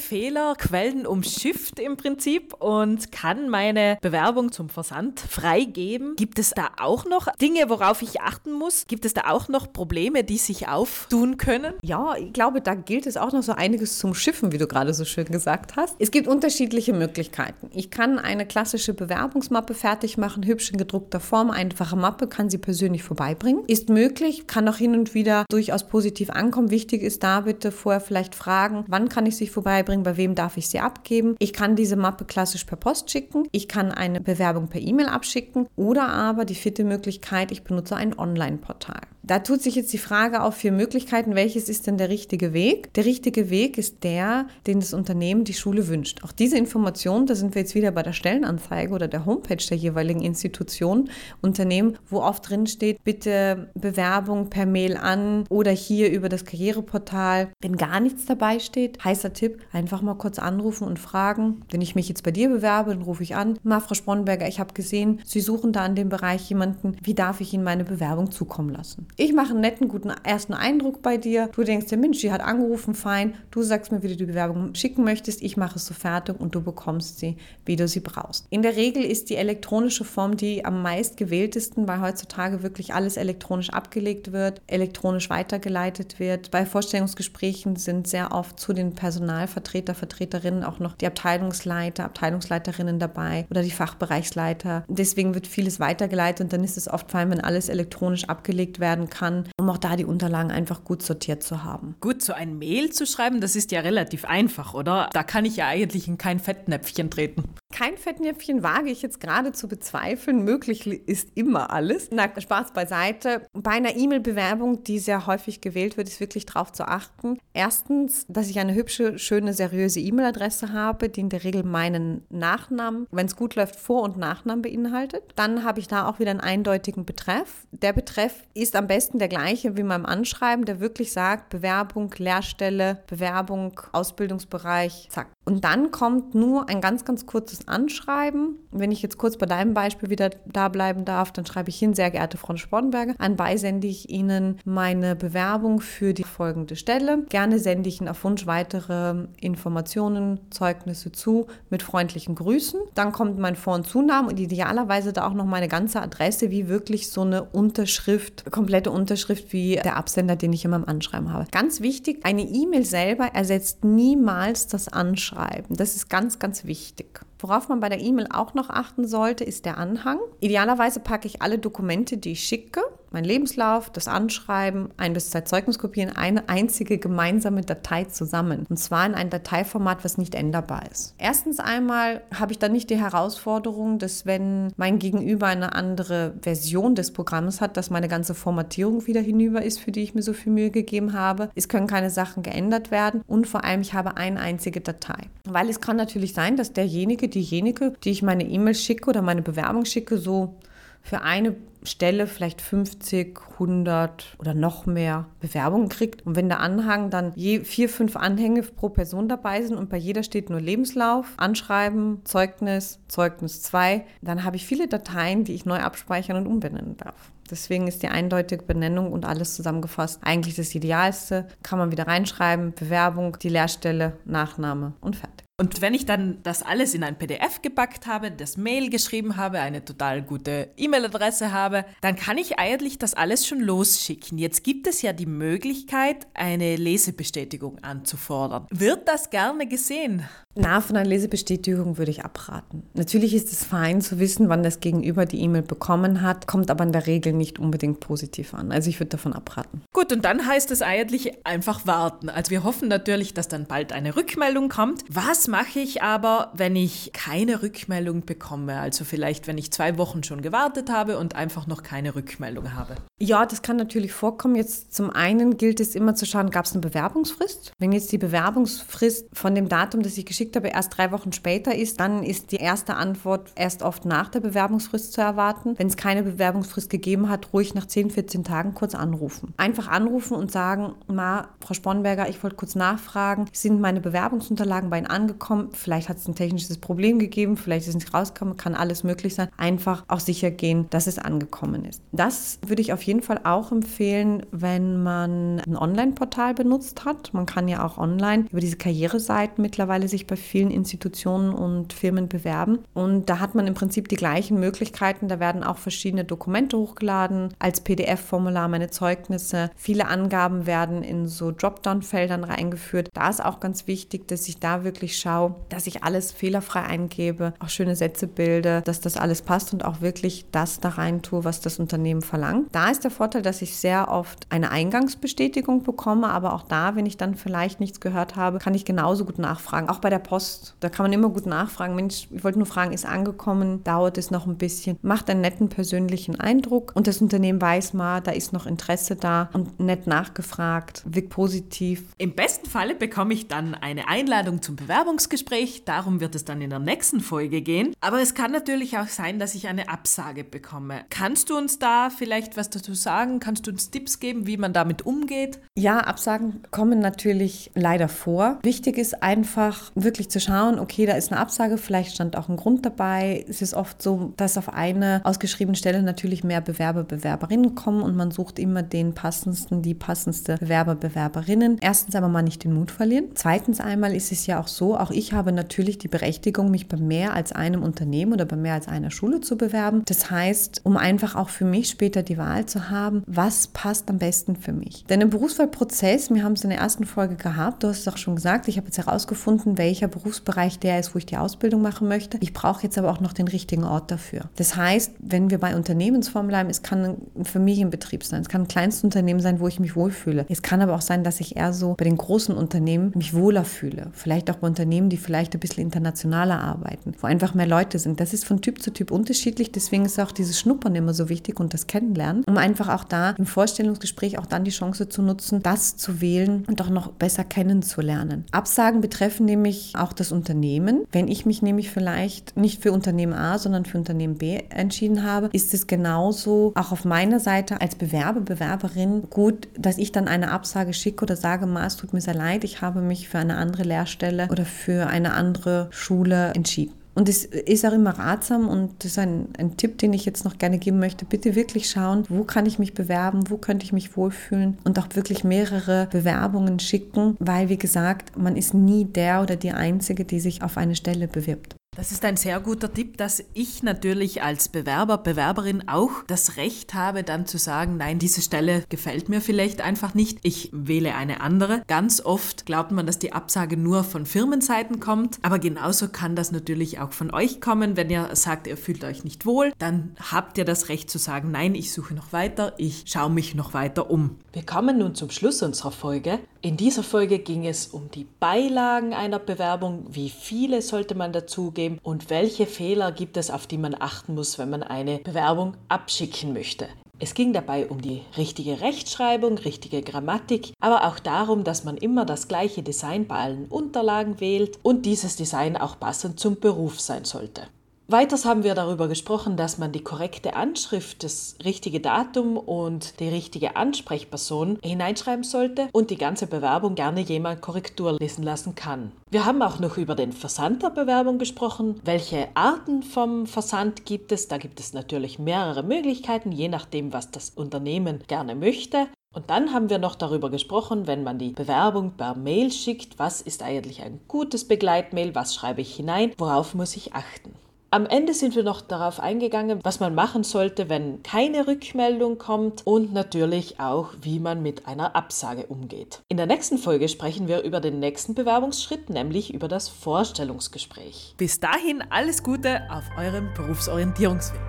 Fehlerquellen 0.47 1.05
umschifft 1.05 1.79
im 1.79 1.97
Prinzip 1.97 2.53
und 2.53 3.11
kann 3.11 3.49
meine 3.49 3.97
Bewerbung 4.01 4.51
zum 4.51 4.69
Versand 4.69 5.19
freigeben. 5.19 6.15
Gibt 6.15 6.39
es 6.39 6.51
da 6.51 6.69
auch 6.79 7.05
noch 7.05 7.27
Dinge, 7.41 7.69
worauf 7.69 8.01
ich 8.01 8.21
achten 8.21 8.53
muss? 8.53 8.85
Gibt 8.87 9.05
es 9.05 9.13
da 9.13 9.23
auch 9.27 9.49
noch 9.49 9.73
Probleme, 9.73 10.23
die 10.23 10.37
sich 10.37 10.67
auftun 10.67 11.37
können? 11.37 11.73
Ja, 11.81 12.15
ich 12.15 12.31
glaube, 12.31 12.61
da 12.61 12.75
gilt 12.75 13.07
es 13.07 13.17
auch 13.17 13.33
noch 13.33 13.43
so 13.43 13.51
einiges 13.53 13.99
zum 13.99 14.13
Schiffen, 14.13 14.51
wie 14.51 14.57
du 14.57 14.67
gerade 14.67 14.93
so 14.93 15.03
schön 15.03 15.25
gesagt 15.25 15.75
hast. 15.75 15.95
Es 15.99 16.11
gibt 16.11 16.27
unterschiedliche 16.27 16.93
Möglichkeiten. 16.93 17.69
Ich 17.73 17.91
kann 17.91 18.19
eine 18.19 18.45
klassische 18.45 18.93
Bewerbungsmappe 18.93 19.73
fertig 19.73 20.17
machen, 20.17 20.45
hübsch 20.45 20.71
in 20.71 20.77
gedruckter 20.77 21.19
Form, 21.19 21.51
einfache 21.51 21.95
Mappe, 21.95 22.27
kann 22.27 22.49
sie 22.49 22.57
persönlich 22.57 23.03
vorbeibringen. 23.03 23.63
Ist 23.67 23.89
möglich, 23.89 24.47
kann 24.47 24.67
auch 24.69 24.77
hin 24.77 24.93
und 24.93 25.13
wieder 25.13 25.45
durchaus 25.49 25.87
positiv 25.87 26.29
ankommen. 26.29 26.71
Wichtig 26.71 27.01
ist 27.01 27.23
da 27.23 27.41
bitte 27.41 27.71
vorher 27.71 28.01
vielleicht 28.01 28.35
fragen, 28.35 28.85
wann 28.87 29.09
kann 29.09 29.25
ich 29.25 29.35
sie 29.35 29.47
vorbeibringen, 29.47 30.03
bei 30.03 30.17
wem 30.17 30.36
darf 30.37 30.57
ich 30.57 30.69
sie 30.69 30.79
abgeben. 30.79 31.35
Ich 31.39 31.53
kann 31.53 31.75
diese 31.75 31.95
Mappe 31.95 32.25
klassisch 32.25 32.65
per 32.65 32.77
Post 32.77 33.11
schicken. 33.11 33.47
Ich 33.51 33.67
kann 33.67 33.91
eine 33.91 34.21
Bewerbung 34.21 34.67
per 34.67 34.81
E-Mail 34.81 35.07
abschicken 35.07 35.67
oder 35.75 36.07
aber 36.09 36.45
die 36.45 36.55
vierte 36.55 36.83
Möglichkeit, 36.83 37.51
ich 37.51 37.63
benutze 37.63 37.95
ein 37.95 38.17
Online-Portal. 38.17 39.01
Da 39.27 39.39
tut 39.39 39.61
sich 39.61 39.75
jetzt 39.75 39.91
die 39.91 39.97
Frage 39.97 40.41
auf 40.41 40.55
vier 40.55 40.71
Möglichkeiten, 40.71 41.35
welches 41.35 41.67
ist 41.67 41.85
denn 41.85 41.97
der 41.97 42.07
richtige 42.07 42.53
Weg? 42.53 42.93
Der 42.93 43.03
richtige 43.03 43.49
Weg 43.49 43.77
ist 43.77 44.05
der, 44.05 44.47
den 44.65 44.79
das 44.79 44.93
Unternehmen, 44.93 45.43
die 45.43 45.53
Schule 45.53 45.89
wünscht. 45.89 46.23
Auch 46.23 46.31
diese 46.31 46.57
Information, 46.57 47.25
da 47.25 47.35
sind 47.35 47.53
wir 47.53 47.63
jetzt 47.63 47.75
wieder 47.75 47.91
bei 47.91 48.03
der 48.03 48.13
Stellenanzeige 48.13 48.93
oder 48.93 49.09
der 49.09 49.25
Homepage 49.25 49.57
der 49.57 49.75
jeweiligen 49.75 50.21
Institution, 50.21 51.09
Unternehmen, 51.41 51.97
wo 52.09 52.21
oft 52.21 52.49
drin 52.49 52.67
steht, 52.67 53.03
bitte 53.03 53.69
Bewerbung 53.73 54.49
per 54.49 54.65
Mail 54.65 54.95
an 54.95 55.43
oder 55.49 55.71
hier 55.71 56.09
über 56.09 56.29
das 56.29 56.45
Karriereportal. 56.45 57.49
Wenn 57.61 57.75
gar 57.75 57.99
nichts 57.99 58.27
dabei 58.27 58.59
steht, 58.59 59.03
heißer 59.03 59.33
Tipp, 59.33 59.59
einfach 59.73 60.01
mal 60.01 60.15
kurz 60.15 60.39
anrufen 60.39 60.87
und 60.87 60.99
fragen. 60.99 61.65
Wenn 61.69 61.81
ich 61.81 61.95
mich 61.95 62.07
jetzt 62.07 62.23
bei 62.23 62.31
dir 62.31 62.47
bewerbe, 62.47 62.91
dann 62.91 63.01
rufe 63.01 63.23
ich 63.23 63.35
an. 63.35 63.59
Ma, 63.63 63.81
Frau 63.81 63.93
Spronberger, 63.93 64.47
ich 64.47 64.61
habe 64.61 64.73
gesehen, 64.73 65.19
Sie 65.25 65.41
suchen 65.41 65.73
da 65.73 65.85
in 65.85 65.95
dem 65.95 66.07
Bereich 66.07 66.49
jemanden. 66.49 66.95
Wie 67.03 67.13
darf 67.13 67.41
ich 67.41 67.53
Ihnen 67.53 67.65
meine 67.65 67.83
Bewerbung 67.83 68.31
zukommen 68.31 68.69
lassen? 68.69 69.05
Ich 69.19 69.33
mache 69.33 69.49
einen 69.49 69.61
netten, 69.61 69.87
guten 69.87 70.11
ersten 70.11 70.53
Eindruck 70.53 71.01
bei 71.01 71.17
dir. 71.17 71.49
Du 71.55 71.63
denkst 71.63 71.87
der 71.87 71.97
Mensch, 71.97 72.19
die 72.19 72.31
hat 72.31 72.39
angerufen, 72.39 72.93
fein. 72.93 73.33
Du 73.49 73.63
sagst 73.63 73.91
mir, 73.91 74.03
wie 74.03 74.09
du 74.09 74.15
die 74.15 74.27
Bewerbung 74.27 74.75
schicken 74.75 75.03
möchtest. 75.03 75.41
Ich 75.41 75.57
mache 75.57 75.77
es 75.77 75.87
so 75.87 75.95
fertig 75.95 76.39
und 76.39 76.53
du 76.53 76.61
bekommst 76.61 77.17
sie, 77.17 77.35
wie 77.65 77.75
du 77.75 77.87
sie 77.87 78.01
brauchst. 78.01 78.45
In 78.51 78.61
der 78.61 78.75
Regel 78.75 79.03
ist 79.03 79.31
die 79.31 79.37
elektronische 79.37 80.03
Form 80.03 80.37
die 80.37 80.63
am 80.65 80.83
meist 80.83 81.17
gewähltesten, 81.17 81.87
weil 81.87 81.99
heutzutage 81.99 82.61
wirklich 82.61 82.93
alles 82.93 83.17
elektronisch 83.17 83.71
abgelegt 83.71 84.33
wird, 84.33 84.61
elektronisch 84.67 85.31
weitergeleitet 85.31 86.19
wird. 86.19 86.51
Bei 86.51 86.67
Vorstellungsgesprächen 86.67 87.75
sind 87.75 88.07
sehr 88.07 88.33
oft 88.33 88.59
zu 88.59 88.71
den 88.71 88.93
Personalvertreter, 88.93 89.95
Vertreterinnen 89.95 90.63
auch 90.63 90.77
noch 90.77 90.93
die 90.93 91.07
Abteilungsleiter, 91.07 92.05
Abteilungsleiterinnen 92.05 92.99
dabei 92.99 93.47
oder 93.49 93.63
die 93.63 93.71
Fachbereichsleiter. 93.71 94.85
Deswegen 94.87 95.33
wird 95.33 95.47
vieles 95.47 95.79
weitergeleitet 95.79 96.41
und 96.41 96.53
dann 96.53 96.63
ist 96.63 96.77
es 96.77 96.87
oft 96.87 97.09
fein, 97.09 97.31
wenn 97.31 97.41
alles 97.41 97.67
elektronisch 97.67 98.25
abgelegt 98.25 98.79
werden 98.79 99.06
kann, 99.09 99.49
um 99.59 99.69
auch 99.69 99.77
da 99.77 99.95
die 99.95 100.05
Unterlagen 100.05 100.51
einfach 100.51 100.83
gut 100.83 101.01
sortiert 101.01 101.43
zu 101.43 101.63
haben. 101.63 101.95
Gut, 101.99 102.21
so 102.21 102.33
ein 102.33 102.57
Mail 102.57 102.91
zu 102.91 103.05
schreiben, 103.05 103.41
das 103.41 103.55
ist 103.55 103.71
ja 103.71 103.81
relativ 103.81 104.25
einfach, 104.25 104.73
oder? 104.73 105.09
Da 105.13 105.23
kann 105.23 105.45
ich 105.45 105.57
ja 105.57 105.67
eigentlich 105.67 106.07
in 106.07 106.17
kein 106.17 106.39
Fettnäpfchen 106.39 107.09
treten. 107.09 107.43
Kein 107.77 107.95
Fettnäpfchen 107.95 108.63
wage 108.63 108.89
ich 108.89 109.03
jetzt 109.03 109.19
gerade 109.19 109.51
zu 109.51 109.67
bezweifeln. 109.67 110.43
Möglich 110.43 110.87
ist 110.87 111.29
immer 111.35 111.69
alles. 111.69 112.09
Na, 112.11 112.27
Spaß 112.35 112.71
beiseite. 112.71 113.45
Bei 113.53 113.69
einer 113.69 113.95
E-Mail-Bewerbung, 113.95 114.83
die 114.83 114.97
sehr 114.97 115.27
häufig 115.27 115.61
gewählt 115.61 115.95
wird, 115.95 116.07
ist 116.07 116.19
wirklich 116.19 116.47
darauf 116.47 116.71
zu 116.71 116.87
achten. 116.87 117.37
Erstens, 117.53 118.25
dass 118.29 118.49
ich 118.49 118.57
eine 118.57 118.73
hübsche, 118.73 119.19
schöne, 119.19 119.53
seriöse 119.53 119.99
E-Mail-Adresse 119.99 120.73
habe, 120.73 121.09
die 121.09 121.19
in 121.19 121.29
der 121.29 121.43
Regel 121.43 121.61
meinen 121.61 122.25
Nachnamen, 122.31 123.05
wenn 123.11 123.27
es 123.27 123.35
gut 123.35 123.53
läuft, 123.53 123.75
Vor- 123.75 124.01
und 124.01 124.17
Nachnamen 124.17 124.63
beinhaltet. 124.63 125.21
Dann 125.35 125.63
habe 125.63 125.79
ich 125.79 125.87
da 125.87 126.09
auch 126.09 126.17
wieder 126.17 126.31
einen 126.31 126.39
eindeutigen 126.39 127.05
Betreff. 127.05 127.67
Der 127.71 127.93
Betreff 127.93 128.41
ist 128.55 128.75
am 128.75 128.87
besten 128.87 129.19
der 129.19 129.27
gleiche 129.27 129.77
wie 129.77 129.83
beim 129.83 130.07
Anschreiben, 130.07 130.65
der 130.65 130.79
wirklich 130.79 131.11
sagt, 131.13 131.49
Bewerbung, 131.49 132.11
Lehrstelle, 132.17 133.03
Bewerbung, 133.05 133.79
Ausbildungsbereich, 133.91 135.09
zack. 135.11 135.27
Und 135.45 135.63
dann 135.63 135.91
kommt 135.91 136.33
nur 136.33 136.67
ein 136.69 136.81
ganz, 136.81 137.05
ganz 137.05 137.25
kurzes 137.25 137.66
Anschreiben. 137.67 138.55
Wenn 138.71 138.91
ich 138.91 139.01
jetzt 139.01 139.17
kurz 139.17 139.37
bei 139.37 139.45
deinem 139.45 139.73
Beispiel 139.73 140.09
wieder 140.09 140.31
da 140.45 140.69
bleiben 140.69 141.05
darf, 141.05 141.31
dann 141.31 141.45
schreibe 141.45 141.69
ich 141.69 141.77
hin, 141.77 141.93
sehr 141.93 142.11
geehrte 142.11 142.37
Frau 142.37 142.55
Spornberger. 142.55 143.15
Anbei 143.17 143.57
sende 143.57 143.87
ich 143.87 144.09
Ihnen 144.09 144.59
meine 144.65 145.15
Bewerbung 145.15 145.79
für 145.79 146.13
die 146.13 146.23
folgende 146.23 146.75
Stelle. 146.75 147.25
Gerne 147.29 147.59
sende 147.59 147.89
ich 147.89 148.01
Ihnen 148.01 148.09
auf 148.09 148.23
Wunsch 148.23 148.47
weitere 148.47 149.27
Informationen, 149.39 150.39
Zeugnisse 150.49 151.11
zu 151.11 151.47
mit 151.69 151.83
freundlichen 151.83 152.35
Grüßen. 152.35 152.79
Dann 152.95 153.11
kommt 153.11 153.37
mein 153.37 153.55
Vor- 153.55 153.75
und 153.75 153.87
Zunamen 153.87 154.29
und 154.29 154.39
idealerweise 154.39 155.13
da 155.13 155.27
auch 155.27 155.33
noch 155.33 155.45
meine 155.45 155.67
ganze 155.67 156.01
Adresse, 156.01 156.51
wie 156.51 156.67
wirklich 156.67 157.09
so 157.09 157.21
eine 157.21 157.43
Unterschrift, 157.43 158.49
komplette 158.51 158.91
Unterschrift 158.91 159.53
wie 159.53 159.75
der 159.75 159.97
Absender, 159.97 160.35
den 160.35 160.53
ich 160.53 160.65
in 160.65 160.71
meinem 160.71 160.85
Anschreiben 160.85 161.31
habe. 161.31 161.47
Ganz 161.51 161.81
wichtig, 161.81 162.25
eine 162.25 162.43
E-Mail 162.43 162.85
selber 162.85 163.27
ersetzt 163.33 163.83
niemals 163.83 164.67
das 164.67 164.87
Anschreiben. 164.87 165.75
Das 165.75 165.95
ist 165.95 166.09
ganz, 166.09 166.39
ganz 166.39 166.65
wichtig. 166.65 167.26
Worauf 167.39 167.69
man 167.69 167.79
bei 167.79 167.89
der 167.89 167.99
E-Mail 167.99 168.27
auch 168.33 168.53
noch 168.53 168.69
achten 168.69 169.07
sollte, 169.07 169.43
ist 169.43 169.65
der 169.65 169.77
Anhang. 169.77 170.19
Idealerweise 170.39 170.99
packe 170.99 171.27
ich 171.27 171.41
alle 171.41 171.59
Dokumente, 171.59 172.17
die 172.17 172.31
ich 172.31 172.43
schicke, 172.43 172.81
mein 173.11 173.23
Lebenslauf, 173.23 173.89
das 173.89 174.07
Anschreiben, 174.07 174.89
ein 174.97 175.13
bis 175.13 175.29
zwei 175.29 175.41
Zeugniskopien, 175.41 176.15
eine 176.15 176.49
einzige 176.49 176.97
gemeinsame 176.97 177.61
Datei 177.61 178.05
zusammen. 178.05 178.65
Und 178.69 178.77
zwar 178.77 179.05
in 179.05 179.13
ein 179.13 179.29
Dateiformat, 179.29 180.03
was 180.03 180.17
nicht 180.17 180.35
änderbar 180.35 180.83
ist. 180.91 181.15
Erstens 181.17 181.59
einmal 181.59 182.21
habe 182.33 182.51
ich 182.51 182.59
dann 182.59 182.71
nicht 182.71 182.89
die 182.89 182.97
Herausforderung, 182.97 183.99
dass 183.99 184.25
wenn 184.25 184.73
mein 184.77 184.99
Gegenüber 184.99 185.47
eine 185.47 185.73
andere 185.73 186.33
Version 186.41 186.95
des 186.95 187.11
Programms 187.11 187.61
hat, 187.61 187.77
dass 187.77 187.89
meine 187.89 188.07
ganze 188.07 188.35
Formatierung 188.35 189.07
wieder 189.07 189.21
hinüber 189.21 189.61
ist, 189.61 189.79
für 189.79 189.91
die 189.91 190.03
ich 190.03 190.15
mir 190.15 190.21
so 190.21 190.33
viel 190.33 190.51
Mühe 190.51 190.71
gegeben 190.71 191.13
habe. 191.13 191.49
Es 191.55 191.69
können 191.69 191.87
keine 191.87 192.09
Sachen 192.09 192.43
geändert 192.43 192.91
werden 192.91 193.21
und 193.27 193.47
vor 193.47 193.63
allem 193.63 193.81
ich 193.81 193.93
habe 193.93 194.17
eine 194.17 194.39
einzige 194.39 194.81
Datei. 194.81 195.29
Weil 195.45 195.69
es 195.69 195.81
kann 195.81 195.97
natürlich 195.97 196.33
sein, 196.33 196.57
dass 196.57 196.73
derjenige, 196.73 197.29
diejenige, 197.29 197.93
die 198.03 198.11
ich 198.11 198.23
meine 198.23 198.43
E-Mail 198.43 198.75
schicke 198.75 199.09
oder 199.09 199.21
meine 199.21 199.41
Bewerbung 199.41 199.85
schicke, 199.85 200.17
so 200.17 200.55
für 201.01 201.21
eine 201.21 201.55
Stelle 201.87 202.27
vielleicht 202.27 202.61
50, 202.61 203.39
100 203.53 204.35
oder 204.39 204.53
noch 204.53 204.85
mehr 204.85 205.25
Bewerbungen 205.39 205.89
kriegt. 205.89 206.25
Und 206.25 206.35
wenn 206.35 206.49
der 206.49 206.59
Anhang 206.59 207.09
dann 207.09 207.33
je 207.35 207.61
vier, 207.61 207.89
fünf 207.89 208.15
Anhänge 208.15 208.61
pro 208.61 208.89
Person 208.89 209.27
dabei 209.27 209.61
sind 209.61 209.77
und 209.77 209.89
bei 209.89 209.97
jeder 209.97 210.23
steht 210.23 210.49
nur 210.49 210.61
Lebenslauf, 210.61 211.33
Anschreiben, 211.37 212.21
Zeugnis, 212.23 212.99
Zeugnis 213.07 213.61
2, 213.63 214.05
dann 214.21 214.43
habe 214.43 214.55
ich 214.55 214.65
viele 214.65 214.87
Dateien, 214.87 215.43
die 215.43 215.53
ich 215.53 215.65
neu 215.65 215.79
abspeichern 215.79 216.37
und 216.37 216.47
umbenennen 216.47 216.97
darf. 216.97 217.31
Deswegen 217.49 217.87
ist 217.87 218.03
die 218.03 218.09
eindeutige 218.09 218.63
Benennung 218.63 219.11
und 219.11 219.25
alles 219.25 219.55
zusammengefasst 219.55 220.19
eigentlich 220.23 220.55
das 220.55 220.75
Idealste. 220.75 221.47
Kann 221.63 221.79
man 221.79 221.91
wieder 221.91 222.07
reinschreiben, 222.07 222.73
Bewerbung, 222.73 223.37
die 223.39 223.49
Lehrstelle, 223.49 224.17
Nachname 224.25 224.93
und 224.99 225.15
fertig. 225.15 225.46
Und 225.59 225.81
wenn 225.81 225.95
ich 225.95 226.05
dann 226.05 226.37
das 226.43 226.61
alles 226.61 226.93
in 226.93 227.03
ein 227.03 227.17
PDF 227.17 227.63
gepackt 227.63 228.05
habe, 228.05 228.29
das 228.29 228.57
Mail 228.57 228.91
geschrieben 228.91 229.37
habe, 229.37 229.59
eine 229.59 229.83
total 229.83 230.21
gute 230.21 230.69
E-Mail-Adresse 230.77 231.51
habe, 231.51 231.83
dann 232.01 232.15
kann 232.15 232.37
ich 232.37 232.59
eigentlich 232.59 232.99
das 232.99 233.15
alles 233.15 233.47
schon 233.47 233.61
losschicken. 233.61 234.37
Jetzt 234.37 234.63
gibt 234.63 234.85
es 234.85 235.01
ja 235.01 235.13
die 235.13 235.25
Möglichkeit, 235.25 236.27
eine 236.35 236.75
Lesebestätigung 236.75 237.79
anzufordern. 237.83 238.67
Wird 238.69 239.07
das 239.07 239.31
gerne 239.31 239.67
gesehen? 239.67 240.25
Na, 240.53 240.81
von 240.81 240.95
einer 240.95 241.09
Lesebestätigung 241.09 241.97
würde 241.97 242.11
ich 242.11 242.23
abraten. 242.23 242.83
Natürlich 242.93 243.33
ist 243.33 243.51
es 243.51 243.63
fein 243.63 244.01
zu 244.01 244.19
wissen, 244.19 244.49
wann 244.49 244.63
das 244.63 244.79
Gegenüber 244.79 245.25
die 245.25 245.39
E-Mail 245.41 245.61
bekommen 245.63 246.21
hat, 246.21 246.47
kommt 246.47 246.69
aber 246.69 246.83
in 246.83 246.91
der 246.91 247.07
Regel 247.07 247.33
nicht 247.33 247.57
unbedingt 247.57 247.99
positiv 247.99 248.53
an. 248.53 248.71
Also 248.71 248.89
ich 248.89 248.99
würde 248.99 249.09
davon 249.09 249.33
abraten. 249.33 249.83
Gut, 249.93 250.11
und 250.11 250.25
dann 250.25 250.47
heißt 250.47 250.69
es 250.71 250.81
eigentlich 250.81 251.45
einfach 251.45 251.85
warten. 251.85 252.29
Also 252.29 252.51
wir 252.51 252.63
hoffen 252.63 252.87
natürlich, 252.87 253.33
dass 253.33 253.47
dann 253.47 253.65
bald 253.65 253.91
eine 253.91 254.15
Rückmeldung 254.15 254.69
kommt. 254.69 255.03
Was 255.09 255.46
mache 255.47 255.79
ich 255.79 256.01
aber, 256.01 256.51
wenn 256.53 256.75
ich 256.75 257.11
keine 257.13 257.61
Rückmeldung 257.61 258.25
bekomme? 258.25 258.79
Also 258.79 259.05
vielleicht, 259.05 259.47
wenn 259.47 259.57
ich 259.57 259.71
zwei 259.71 259.97
Wochen 259.97 260.23
schon 260.23 260.41
gewartet 260.41 260.91
habe 260.91 261.17
und 261.17 261.35
einfach 261.35 261.67
noch 261.67 261.83
keine 261.83 262.15
Rückmeldung 262.15 262.73
habe. 262.73 262.95
Ja, 263.19 263.45
das 263.45 263.61
kann 263.61 263.77
natürlich 263.77 264.13
vorkommen. 264.13 264.55
Jetzt 264.55 264.93
zum 264.93 265.09
einen 265.09 265.57
gilt 265.57 265.79
es 265.79 265.95
immer 265.95 266.13
zu 266.13 266.25
schauen, 266.25 266.51
gab 266.51 266.65
es 266.65 266.73
eine 266.73 266.81
Bewerbungsfrist? 266.81 267.71
Wenn 267.79 267.91
jetzt 267.91 268.11
die 268.11 268.17
Bewerbungsfrist 268.17 269.27
von 269.33 269.55
dem 269.55 269.69
Datum, 269.69 270.03
das 270.03 270.17
ich 270.17 270.25
geschickt 270.25 270.55
habe, 270.55 270.67
erst 270.67 270.97
drei 270.97 271.11
Wochen 271.11 271.31
später 271.31 271.73
ist, 271.73 271.99
dann 271.99 272.23
ist 272.23 272.51
die 272.51 272.57
erste 272.57 272.95
Antwort 272.95 273.51
erst 273.55 273.81
oft 273.81 274.05
nach 274.05 274.29
der 274.29 274.41
Bewerbungsfrist 274.41 275.13
zu 275.13 275.21
erwarten. 275.21 275.73
Wenn 275.77 275.87
es 275.87 275.97
keine 275.97 276.23
Bewerbungsfrist 276.23 276.89
gegeben 276.89 277.29
hat, 277.29 277.53
ruhig 277.53 277.73
nach 277.73 277.85
10, 277.87 278.11
14 278.11 278.43
Tagen 278.43 278.73
kurz 278.73 278.93
anrufen. 278.93 279.53
Einfach 279.57 279.87
anrufen 279.87 280.35
und 280.35 280.51
sagen, 280.51 280.93
Ma, 281.07 281.47
Frau 281.59 281.73
Sponberger, 281.73 282.29
ich 282.29 282.43
wollte 282.43 282.55
kurz 282.55 282.75
nachfragen, 282.75 283.45
sind 283.51 283.81
meine 283.81 284.01
Bewerbungsunterlagen 284.01 284.89
bei 284.89 284.99
Ihnen 284.99 285.07
angekommen? 285.07 285.36
Vielleicht 285.73 286.09
hat 286.09 286.17
es 286.17 286.27
ein 286.27 286.35
technisches 286.35 286.77
Problem 286.77 287.19
gegeben, 287.19 287.57
vielleicht 287.57 287.87
ist 287.87 287.89
es 287.89 287.95
nicht 287.95 288.13
rausgekommen, 288.13 288.57
kann 288.57 288.75
alles 288.75 289.03
möglich 289.03 289.35
sein. 289.35 289.49
Einfach 289.57 290.03
auch 290.07 290.19
sicher 290.19 290.51
gehen, 290.51 290.87
dass 290.89 291.07
es 291.07 291.19
angekommen 291.19 291.85
ist. 291.85 292.01
Das 292.11 292.59
würde 292.65 292.81
ich 292.81 292.93
auf 292.93 293.01
jeden 293.03 293.21
Fall 293.21 293.41
auch 293.43 293.71
empfehlen, 293.71 294.45
wenn 294.51 295.01
man 295.01 295.61
ein 295.61 295.77
Online-Portal 295.77 296.53
benutzt 296.53 297.05
hat. 297.05 297.33
Man 297.33 297.45
kann 297.45 297.67
ja 297.67 297.85
auch 297.85 297.97
online 297.97 298.45
über 298.51 298.61
diese 298.61 298.77
Karriereseiten 298.77 299.61
mittlerweile 299.61 300.07
sich 300.07 300.27
bei 300.27 300.35
vielen 300.35 300.71
Institutionen 300.71 301.53
und 301.53 301.93
Firmen 301.93 302.27
bewerben. 302.27 302.79
Und 302.93 303.29
da 303.29 303.39
hat 303.39 303.55
man 303.55 303.67
im 303.67 303.73
Prinzip 303.73 304.07
die 304.07 304.15
gleichen 304.15 304.59
Möglichkeiten. 304.59 305.27
Da 305.27 305.39
werden 305.39 305.63
auch 305.63 305.77
verschiedene 305.77 306.25
Dokumente 306.25 306.77
hochgeladen, 306.77 307.53
als 307.59 307.81
PDF-Formular 307.81 308.67
meine 308.67 308.89
Zeugnisse. 308.89 309.71
Viele 309.75 310.07
Angaben 310.07 310.65
werden 310.65 311.03
in 311.03 311.27
so 311.27 311.51
Dropdown-Feldern 311.51 312.43
reingeführt. 312.43 313.09
Da 313.13 313.29
ist 313.29 313.43
auch 313.43 313.59
ganz 313.59 313.87
wichtig, 313.87 314.27
dass 314.27 314.47
ich 314.47 314.59
da 314.59 314.83
wirklich 314.83 315.17
schaue, 315.27 315.55
dass 315.69 315.87
ich 315.87 316.03
alles 316.03 316.31
fehlerfrei 316.31 316.83
eingebe, 316.83 317.53
auch 317.59 317.67
schöne 317.67 317.95
Sätze 317.95 318.27
bilde, 318.27 318.81
dass 318.85 319.01
das 319.01 319.17
alles 319.17 319.41
passt 319.41 319.73
und 319.73 319.83
auch 319.83 319.99
wirklich 319.99 320.45
das 320.51 320.79
da 320.79 320.89
rein 320.89 321.21
tue, 321.21 321.43
was 321.43 321.59
das 321.59 321.79
Unternehmen 321.79 322.21
verlangt. 322.21 322.69
Da 322.71 322.89
ist 322.89 323.03
der 323.03 323.11
Vorteil, 323.11 323.41
dass 323.41 323.61
ich 323.61 323.75
sehr 323.75 324.09
oft 324.09 324.47
eine 324.49 324.71
Eingangsbestätigung 324.71 325.83
bekomme, 325.83 326.29
aber 326.29 326.53
auch 326.53 326.63
da, 326.63 326.95
wenn 326.95 327.05
ich 327.05 327.17
dann 327.17 327.35
vielleicht 327.35 327.81
nichts 327.81 327.99
gehört 327.99 328.37
habe, 328.37 328.59
kann 328.59 328.73
ich 328.73 328.85
genauso 328.85 329.25
gut 329.25 329.37
nachfragen. 329.37 329.89
Auch 329.89 329.99
bei 329.99 330.09
der 330.09 330.19
Post, 330.19 330.75
da 330.79 330.87
kann 330.87 331.03
man 331.03 331.13
immer 331.13 331.29
gut 331.29 331.45
nachfragen. 331.45 331.95
Mensch, 331.95 332.27
ich 332.31 332.43
wollte 332.43 332.59
nur 332.59 332.65
fragen, 332.65 332.93
ist 332.93 333.05
angekommen? 333.05 333.83
Dauert 333.83 334.17
es 334.17 334.31
noch 334.31 334.47
ein 334.47 334.57
bisschen? 334.57 334.97
Macht 335.01 335.29
einen 335.29 335.41
netten 335.41 335.67
persönlichen 335.67 336.39
Eindruck 336.39 336.93
und 336.95 337.07
das 337.07 337.21
Unternehmen 337.21 337.61
weiß 337.61 337.93
mal, 337.93 338.21
da 338.21 338.31
ist 338.31 338.53
noch 338.53 338.65
Interesse 338.65 339.17
da 339.17 339.49
und 339.51 339.79
nett 339.79 340.07
nachgefragt, 340.07 341.03
wirkt 341.05 341.29
positiv. 341.29 342.03
Im 342.17 342.33
besten 342.33 342.69
Falle 342.69 342.95
bekomme 342.95 343.33
ich 343.33 343.49
dann 343.49 343.75
eine 343.75 344.07
Einladung 344.07 344.61
zum 344.61 344.77
Bewerbungsgespräch. 345.17 345.83
Darum 345.85 346.19
wird 346.19 346.35
es 346.35 346.45
dann 346.45 346.61
in 346.61 346.69
der 346.69 346.79
nächsten 346.79 347.21
Folge 347.21 347.61
gehen. 347.61 347.93
Aber 348.01 348.21
es 348.21 348.35
kann 348.35 348.51
natürlich 348.51 348.97
auch 348.97 349.07
sein, 349.07 349.39
dass 349.39 349.55
ich 349.55 349.67
eine 349.67 349.89
Absage 349.89 350.43
bekomme. 350.43 351.01
Kannst 351.09 351.49
du 351.49 351.57
uns 351.57 351.79
da 351.79 352.09
vielleicht 352.09 352.55
was 352.55 352.69
dazu 352.69 352.93
sagen? 352.93 353.39
Kannst 353.39 353.65
du 353.65 353.71
uns 353.71 353.89
Tipps 353.89 354.19
geben, 354.19 354.45
wie 354.45 354.57
man 354.57 354.73
damit 354.73 355.05
umgeht? 355.05 355.59
Ja, 355.75 355.99
Absagen 355.99 356.61
kommen 356.69 356.99
natürlich 356.99 357.71
leider 357.73 358.09
vor. 358.09 358.59
Wichtig 358.61 358.97
ist 358.97 359.23
einfach 359.23 359.91
wirklich 359.95 360.29
zu 360.29 360.39
schauen, 360.39 360.79
okay, 360.79 361.05
da 361.07 361.13
ist 361.13 361.31
eine 361.31 361.41
Absage, 361.41 361.77
vielleicht 361.77 362.13
stand 362.13 362.37
auch 362.37 362.49
ein 362.49 362.57
Grund 362.57 362.85
dabei. 362.85 363.43
Es 363.49 363.61
ist 363.61 363.73
oft 363.73 364.01
so, 364.01 364.33
dass 364.37 364.57
auf 364.57 364.69
eine 364.69 365.21
ausgeschriebene 365.23 365.75
Stelle 365.75 366.03
natürlich 366.03 366.43
mehr 366.43 366.61
Bewerber, 366.61 367.03
Bewerberinnen 367.03 367.73
kommen 367.73 368.03
und 368.03 368.15
man 368.15 368.29
sucht 368.29 368.59
immer 368.59 368.83
den 368.83 369.13
passendsten, 369.13 369.81
die 369.81 369.95
passendste 369.95 370.57
Bewerber, 370.57 370.95
Bewerberinnen. 370.95 371.77
Erstens 371.81 372.15
aber 372.15 372.27
mal 372.27 372.43
nicht 372.43 372.63
den 372.63 372.73
Mut 372.73 372.91
verlieren. 372.91 373.29
Zweitens 373.33 373.79
einmal 373.79 374.15
ist 374.15 374.31
es 374.31 374.45
ja 374.45 374.59
auch 374.59 374.67
so, 374.67 374.97
auch 374.97 375.06
ich 375.11 375.33
habe 375.33 375.51
natürlich 375.51 375.97
die 375.97 376.07
Berechtigung, 376.07 376.71
mich 376.71 376.87
bei 376.87 376.97
mehr 376.97 377.33
als 377.33 377.51
einem 377.51 377.83
Unternehmen 377.83 378.33
oder 378.33 378.45
bei 378.45 378.55
mehr 378.55 378.73
als 378.73 378.87
einer 378.87 379.11
Schule 379.11 379.41
zu 379.41 379.57
bewerben. 379.57 380.03
Das 380.05 380.31
heißt, 380.31 380.81
um 380.83 380.97
einfach 380.97 381.35
auch 381.35 381.49
für 381.49 381.65
mich 381.65 381.89
später 381.89 382.23
die 382.23 382.37
Wahl 382.37 382.65
zu 382.65 382.89
haben, 382.89 383.23
was 383.25 383.67
passt 383.67 384.09
am 384.09 384.17
besten 384.17 384.55
für 384.55 384.73
mich. 384.73 385.05
Denn 385.05 385.21
im 385.21 385.29
Berufswahlprozess, 385.29 386.29
wir 386.29 386.43
haben 386.43 386.53
es 386.53 386.63
in 386.63 386.69
der 386.69 386.79
ersten 386.79 387.05
Folge 387.05 387.35
gehabt, 387.35 387.83
du 387.83 387.87
hast 387.87 387.99
es 387.99 388.07
auch 388.07 388.17
schon 388.17 388.35
gesagt, 388.35 388.67
ich 388.67 388.77
habe 388.77 388.87
jetzt 388.87 388.97
herausgefunden, 388.97 389.77
welcher 389.77 390.07
Berufsbereich 390.07 390.79
der 390.79 390.99
ist, 390.99 391.13
wo 391.13 391.19
ich 391.19 391.25
die 391.25 391.37
Ausbildung 391.37 391.81
machen 391.81 392.07
möchte. 392.07 392.37
Ich 392.41 392.53
brauche 392.53 392.83
jetzt 392.83 392.97
aber 392.97 393.11
auch 393.11 393.19
noch 393.19 393.33
den 393.33 393.47
richtigen 393.47 393.83
Ort 393.83 394.11
dafür. 394.11 394.41
Das 394.55 394.75
heißt, 394.75 395.13
wenn 395.19 395.49
wir 395.49 395.59
bei 395.59 395.75
Unternehmensform 395.75 396.47
bleiben, 396.47 396.69
es 396.69 396.81
kann 396.81 397.17
ein 397.37 397.45
Familienbetrieb 397.45 398.23
sein, 398.23 398.41
es 398.41 398.49
kann 398.49 398.61
ein 398.61 398.67
kleinstes 398.67 399.03
Unternehmen 399.03 399.39
sein, 399.39 399.59
wo 399.59 399.67
ich 399.67 399.79
mich 399.79 399.95
wohlfühle. 399.95 400.45
Es 400.49 400.61
kann 400.61 400.81
aber 400.81 400.95
auch 400.95 401.01
sein, 401.01 401.23
dass 401.23 401.39
ich 401.39 401.55
eher 401.55 401.73
so 401.73 401.95
bei 401.95 402.05
den 402.05 402.17
großen 402.17 402.55
Unternehmen 402.55 403.11
mich 403.15 403.33
wohler 403.33 403.65
fühle. 403.65 404.07
Vielleicht 404.13 404.49
auch 404.51 404.55
bei 404.55 404.67
Unternehmen, 404.67 404.86
die 404.87 405.17
vielleicht 405.17 405.53
ein 405.53 405.59
bisschen 405.59 405.83
internationaler 405.83 406.61
arbeiten, 406.61 407.13
wo 407.19 407.27
einfach 407.27 407.53
mehr 407.53 407.67
Leute 407.67 407.99
sind. 407.99 408.19
Das 408.19 408.33
ist 408.33 408.45
von 408.45 408.61
Typ 408.61 408.81
zu 408.81 408.91
Typ 408.91 409.11
unterschiedlich. 409.11 409.71
Deswegen 409.71 410.05
ist 410.05 410.19
auch 410.19 410.31
dieses 410.31 410.59
Schnuppern 410.59 410.95
immer 410.95 411.13
so 411.13 411.29
wichtig 411.29 411.59
und 411.59 411.73
das 411.73 411.87
Kennenlernen, 411.87 412.43
um 412.45 412.57
einfach 412.57 412.89
auch 412.89 413.03
da 413.03 413.31
im 413.31 413.45
Vorstellungsgespräch 413.45 414.39
auch 414.39 414.45
dann 414.45 414.63
die 414.63 414.71
Chance 414.71 415.09
zu 415.09 415.21
nutzen, 415.21 415.61
das 415.61 415.97
zu 415.97 416.21
wählen 416.21 416.65
und 416.67 416.81
auch 416.81 416.89
noch 416.89 417.11
besser 417.11 417.43
kennenzulernen. 417.43 418.45
Absagen 418.51 419.01
betreffen 419.01 419.45
nämlich 419.45 419.93
auch 419.97 420.13
das 420.13 420.31
Unternehmen. 420.31 421.05
Wenn 421.11 421.27
ich 421.27 421.45
mich 421.45 421.61
nämlich 421.61 421.91
vielleicht 421.91 422.57
nicht 422.57 422.81
für 422.81 422.91
Unternehmen 422.91 423.33
A, 423.33 423.57
sondern 423.59 423.85
für 423.85 423.97
Unternehmen 423.97 424.37
B 424.37 424.61
entschieden 424.69 425.23
habe, 425.23 425.49
ist 425.53 425.73
es 425.73 425.87
genauso 425.87 426.71
auch 426.75 426.91
auf 426.91 427.05
meiner 427.05 427.39
Seite 427.39 427.81
als 427.81 427.95
Bewerber, 427.95 428.41
Bewerberin 428.41 429.29
gut, 429.29 429.67
dass 429.77 429.97
ich 429.97 430.11
dann 430.11 430.27
eine 430.27 430.51
Absage 430.51 430.93
schicke 430.93 431.23
oder 431.23 431.35
sage, 431.35 431.65
Ma, 431.65 431.85
es 431.85 431.97
tut 431.97 432.13
mir 432.13 432.21
sehr 432.21 432.33
leid, 432.33 432.63
ich 432.63 432.81
habe 432.81 433.01
mich 433.01 433.29
für 433.29 433.37
eine 433.37 433.57
andere 433.57 433.83
Lehrstelle 433.83 434.47
oder 434.49 434.65
für 434.65 434.76
eine 434.87 435.33
andere 435.33 435.87
Schule 435.91 436.53
entschieden. 436.53 436.93
Und 437.17 437.27
es 437.29 437.45
ist 437.45 437.83
auch 437.83 437.93
immer 437.93 438.11
ratsam 438.11 438.67
und 438.67 438.91
das 438.99 439.13
ist 439.13 439.17
ein, 439.17 439.47
ein 439.57 439.75
Tipp, 439.75 439.97
den 439.97 440.13
ich 440.13 440.23
jetzt 440.23 440.45
noch 440.45 440.59
gerne 440.59 440.77
geben 440.77 440.99
möchte. 440.99 441.25
Bitte 441.25 441.55
wirklich 441.55 441.89
schauen, 441.89 442.25
wo 442.29 442.43
kann 442.43 442.67
ich 442.67 442.77
mich 442.77 442.93
bewerben, 442.93 443.49
wo 443.49 443.57
könnte 443.57 443.85
ich 443.85 443.91
mich 443.91 444.15
wohlfühlen 444.15 444.77
und 444.83 444.99
auch 444.99 445.07
wirklich 445.15 445.43
mehrere 445.43 446.07
Bewerbungen 446.11 446.79
schicken, 446.79 447.35
weil 447.39 447.69
wie 447.69 447.79
gesagt, 447.79 448.37
man 448.37 448.55
ist 448.55 448.75
nie 448.75 449.05
der 449.05 449.41
oder 449.41 449.55
die 449.55 449.71
Einzige, 449.71 450.25
die 450.25 450.39
sich 450.39 450.61
auf 450.61 450.77
eine 450.77 450.95
Stelle 450.95 451.27
bewirbt. 451.27 451.76
Das 451.97 452.11
ist 452.11 452.23
ein 452.25 452.37
sehr 452.37 452.59
guter 452.59 452.93
Tipp, 452.93 453.17
dass 453.17 453.43
ich 453.55 453.81
natürlich 453.81 454.43
als 454.43 454.69
Bewerber, 454.69 455.17
Bewerberin 455.17 455.87
auch 455.87 456.11
das 456.27 456.55
Recht 456.55 456.93
habe, 456.93 457.23
dann 457.23 457.47
zu 457.47 457.57
sagen, 457.57 457.97
nein, 457.97 458.19
diese 458.19 458.43
Stelle 458.43 458.83
gefällt 458.87 459.29
mir 459.29 459.41
vielleicht 459.41 459.81
einfach 459.81 460.13
nicht, 460.13 460.37
ich 460.43 460.69
wähle 460.71 461.15
eine 461.15 461.41
andere. 461.41 461.81
Ganz 461.87 462.23
oft 462.23 462.67
glaubt 462.67 462.91
man, 462.91 463.07
dass 463.07 463.17
die 463.17 463.33
Absage 463.33 463.77
nur 463.77 464.03
von 464.03 464.27
Firmenseiten 464.27 464.99
kommt, 464.99 465.39
aber 465.41 465.57
genauso 465.57 466.07
kann 466.07 466.35
das 466.35 466.51
natürlich 466.51 466.99
auch 466.99 467.13
von 467.13 467.33
euch 467.33 467.61
kommen. 467.61 467.97
Wenn 467.97 468.11
ihr 468.11 468.29
sagt, 468.35 468.67
ihr 468.67 468.77
fühlt 468.77 469.03
euch 469.03 469.23
nicht 469.23 469.47
wohl, 469.47 469.73
dann 469.79 470.15
habt 470.21 470.59
ihr 470.59 470.65
das 470.65 470.89
Recht 470.89 471.09
zu 471.09 471.17
sagen, 471.17 471.49
nein, 471.49 471.73
ich 471.73 471.91
suche 471.91 472.13
noch 472.13 472.31
weiter, 472.31 472.75
ich 472.77 473.05
schaue 473.07 473.31
mich 473.31 473.55
noch 473.55 473.73
weiter 473.73 474.11
um. 474.11 474.37
Wir 474.53 474.63
kommen 474.63 474.99
nun 474.99 475.15
zum 475.15 475.31
Schluss 475.31 475.63
unserer 475.63 475.91
Folge. 475.91 476.37
In 476.61 476.75
dieser 476.75 477.03
Folge 477.03 477.37
ging 477.37 477.67
es 477.67 477.85
um 477.87 478.09
die 478.09 478.25
Beilagen 478.39 479.13
einer 479.13 479.37
Bewerbung, 479.37 480.05
wie 480.09 480.29
viele 480.29 480.81
sollte 480.81 481.13
man 481.13 481.31
dazugeben, 481.31 481.99
und 482.01 482.31
welche 482.31 482.65
Fehler 482.65 483.11
gibt 483.11 483.37
es, 483.37 483.51
auf 483.51 483.67
die 483.67 483.77
man 483.77 483.95
achten 483.99 484.33
muss, 484.33 484.57
wenn 484.57 484.71
man 484.71 484.81
eine 484.81 485.19
Bewerbung 485.19 485.75
abschicken 485.87 486.53
möchte. 486.53 486.87
Es 487.19 487.35
ging 487.35 487.53
dabei 487.53 487.87
um 487.87 488.01
die 488.01 488.21
richtige 488.37 488.81
Rechtschreibung, 488.81 489.57
richtige 489.59 490.01
Grammatik, 490.01 490.73
aber 490.79 491.07
auch 491.07 491.19
darum, 491.19 491.63
dass 491.63 491.83
man 491.83 491.97
immer 491.97 492.25
das 492.25 492.47
gleiche 492.47 492.81
Design 492.81 493.27
bei 493.27 493.35
allen 493.35 493.65
Unterlagen 493.65 494.39
wählt 494.39 494.79
und 494.81 495.05
dieses 495.05 495.35
Design 495.35 495.77
auch 495.77 495.99
passend 495.99 496.39
zum 496.39 496.59
Beruf 496.59 496.99
sein 496.99 497.25
sollte. 497.25 497.67
Weiters 498.09 498.45
haben 498.45 498.63
wir 498.63 498.73
darüber 498.73 499.09
gesprochen, 499.09 499.57
dass 499.57 499.79
man 499.79 499.91
die 499.91 500.01
korrekte 500.01 500.55
Anschrift, 500.55 501.25
das 501.25 501.57
richtige 501.65 501.99
Datum 501.99 502.55
und 502.55 503.19
die 503.19 503.27
richtige 503.27 503.75
Ansprechperson 503.75 504.79
hineinschreiben 504.81 505.43
sollte 505.43 505.89
und 505.91 506.09
die 506.09 506.15
ganze 506.15 506.47
Bewerbung 506.47 506.95
gerne 506.95 507.19
jemand 507.19 507.61
Korrektur 507.61 508.13
lesen 508.17 508.43
lassen 508.43 508.75
kann. 508.75 509.11
Wir 509.29 509.43
haben 509.43 509.61
auch 509.61 509.79
noch 509.79 509.97
über 509.97 510.15
den 510.15 510.31
Versand 510.31 510.83
der 510.83 510.91
Bewerbung 510.91 511.37
gesprochen. 511.37 511.99
Welche 512.05 512.47
Arten 512.53 513.03
vom 513.03 513.45
Versand 513.45 514.05
gibt 514.05 514.31
es? 514.31 514.47
Da 514.47 514.57
gibt 514.57 514.79
es 514.79 514.93
natürlich 514.93 515.37
mehrere 515.37 515.83
Möglichkeiten, 515.83 516.53
je 516.53 516.69
nachdem, 516.69 517.11
was 517.11 517.31
das 517.31 517.49
Unternehmen 517.49 518.23
gerne 518.29 518.55
möchte. 518.55 519.07
Und 519.33 519.49
dann 519.49 519.73
haben 519.73 519.89
wir 519.89 519.97
noch 519.97 520.15
darüber 520.15 520.49
gesprochen, 520.49 521.07
wenn 521.07 521.23
man 521.23 521.39
die 521.39 521.51
Bewerbung 521.51 522.13
per 522.15 522.35
Mail 522.35 522.71
schickt, 522.71 523.19
was 523.19 523.41
ist 523.41 523.61
eigentlich 523.61 524.01
ein 524.01 524.21
gutes 524.29 524.65
Begleitmail, 524.65 525.35
was 525.35 525.53
schreibe 525.53 525.81
ich 525.81 525.93
hinein, 525.93 526.31
worauf 526.37 526.73
muss 526.73 526.95
ich 526.95 527.13
achten. 527.13 527.53
Am 527.89 528.05
Ende 528.05 528.33
sind 528.33 528.53
wir 528.53 528.63
noch 528.63 528.81
darauf 528.81 529.21
eingegangen, 529.21 529.79
was 529.81 530.01
man 530.01 530.13
machen 530.13 530.43
sollte, 530.43 530.89
wenn 530.89 531.23
keine 531.23 531.67
Rückmeldung 531.67 532.37
kommt 532.37 532.85
und 532.85 533.13
natürlich 533.13 533.79
auch, 533.79 534.09
wie 534.21 534.39
man 534.39 534.61
mit 534.61 534.87
einer 534.87 535.15
Absage 535.15 535.67
umgeht. 535.67 536.21
In 536.27 536.35
der 536.35 536.47
nächsten 536.47 536.77
Folge 536.77 537.07
sprechen 537.07 537.47
wir 537.47 537.61
über 537.61 537.79
den 537.79 537.99
nächsten 537.99 538.35
Bewerbungsschritt, 538.35 539.09
nämlich 539.09 539.53
über 539.53 539.69
das 539.69 539.87
Vorstellungsgespräch. 539.87 541.35
Bis 541.37 541.61
dahin 541.61 542.03
alles 542.09 542.43
Gute 542.43 542.81
auf 542.91 543.05
eurem 543.17 543.53
Berufsorientierungsweg. 543.53 544.59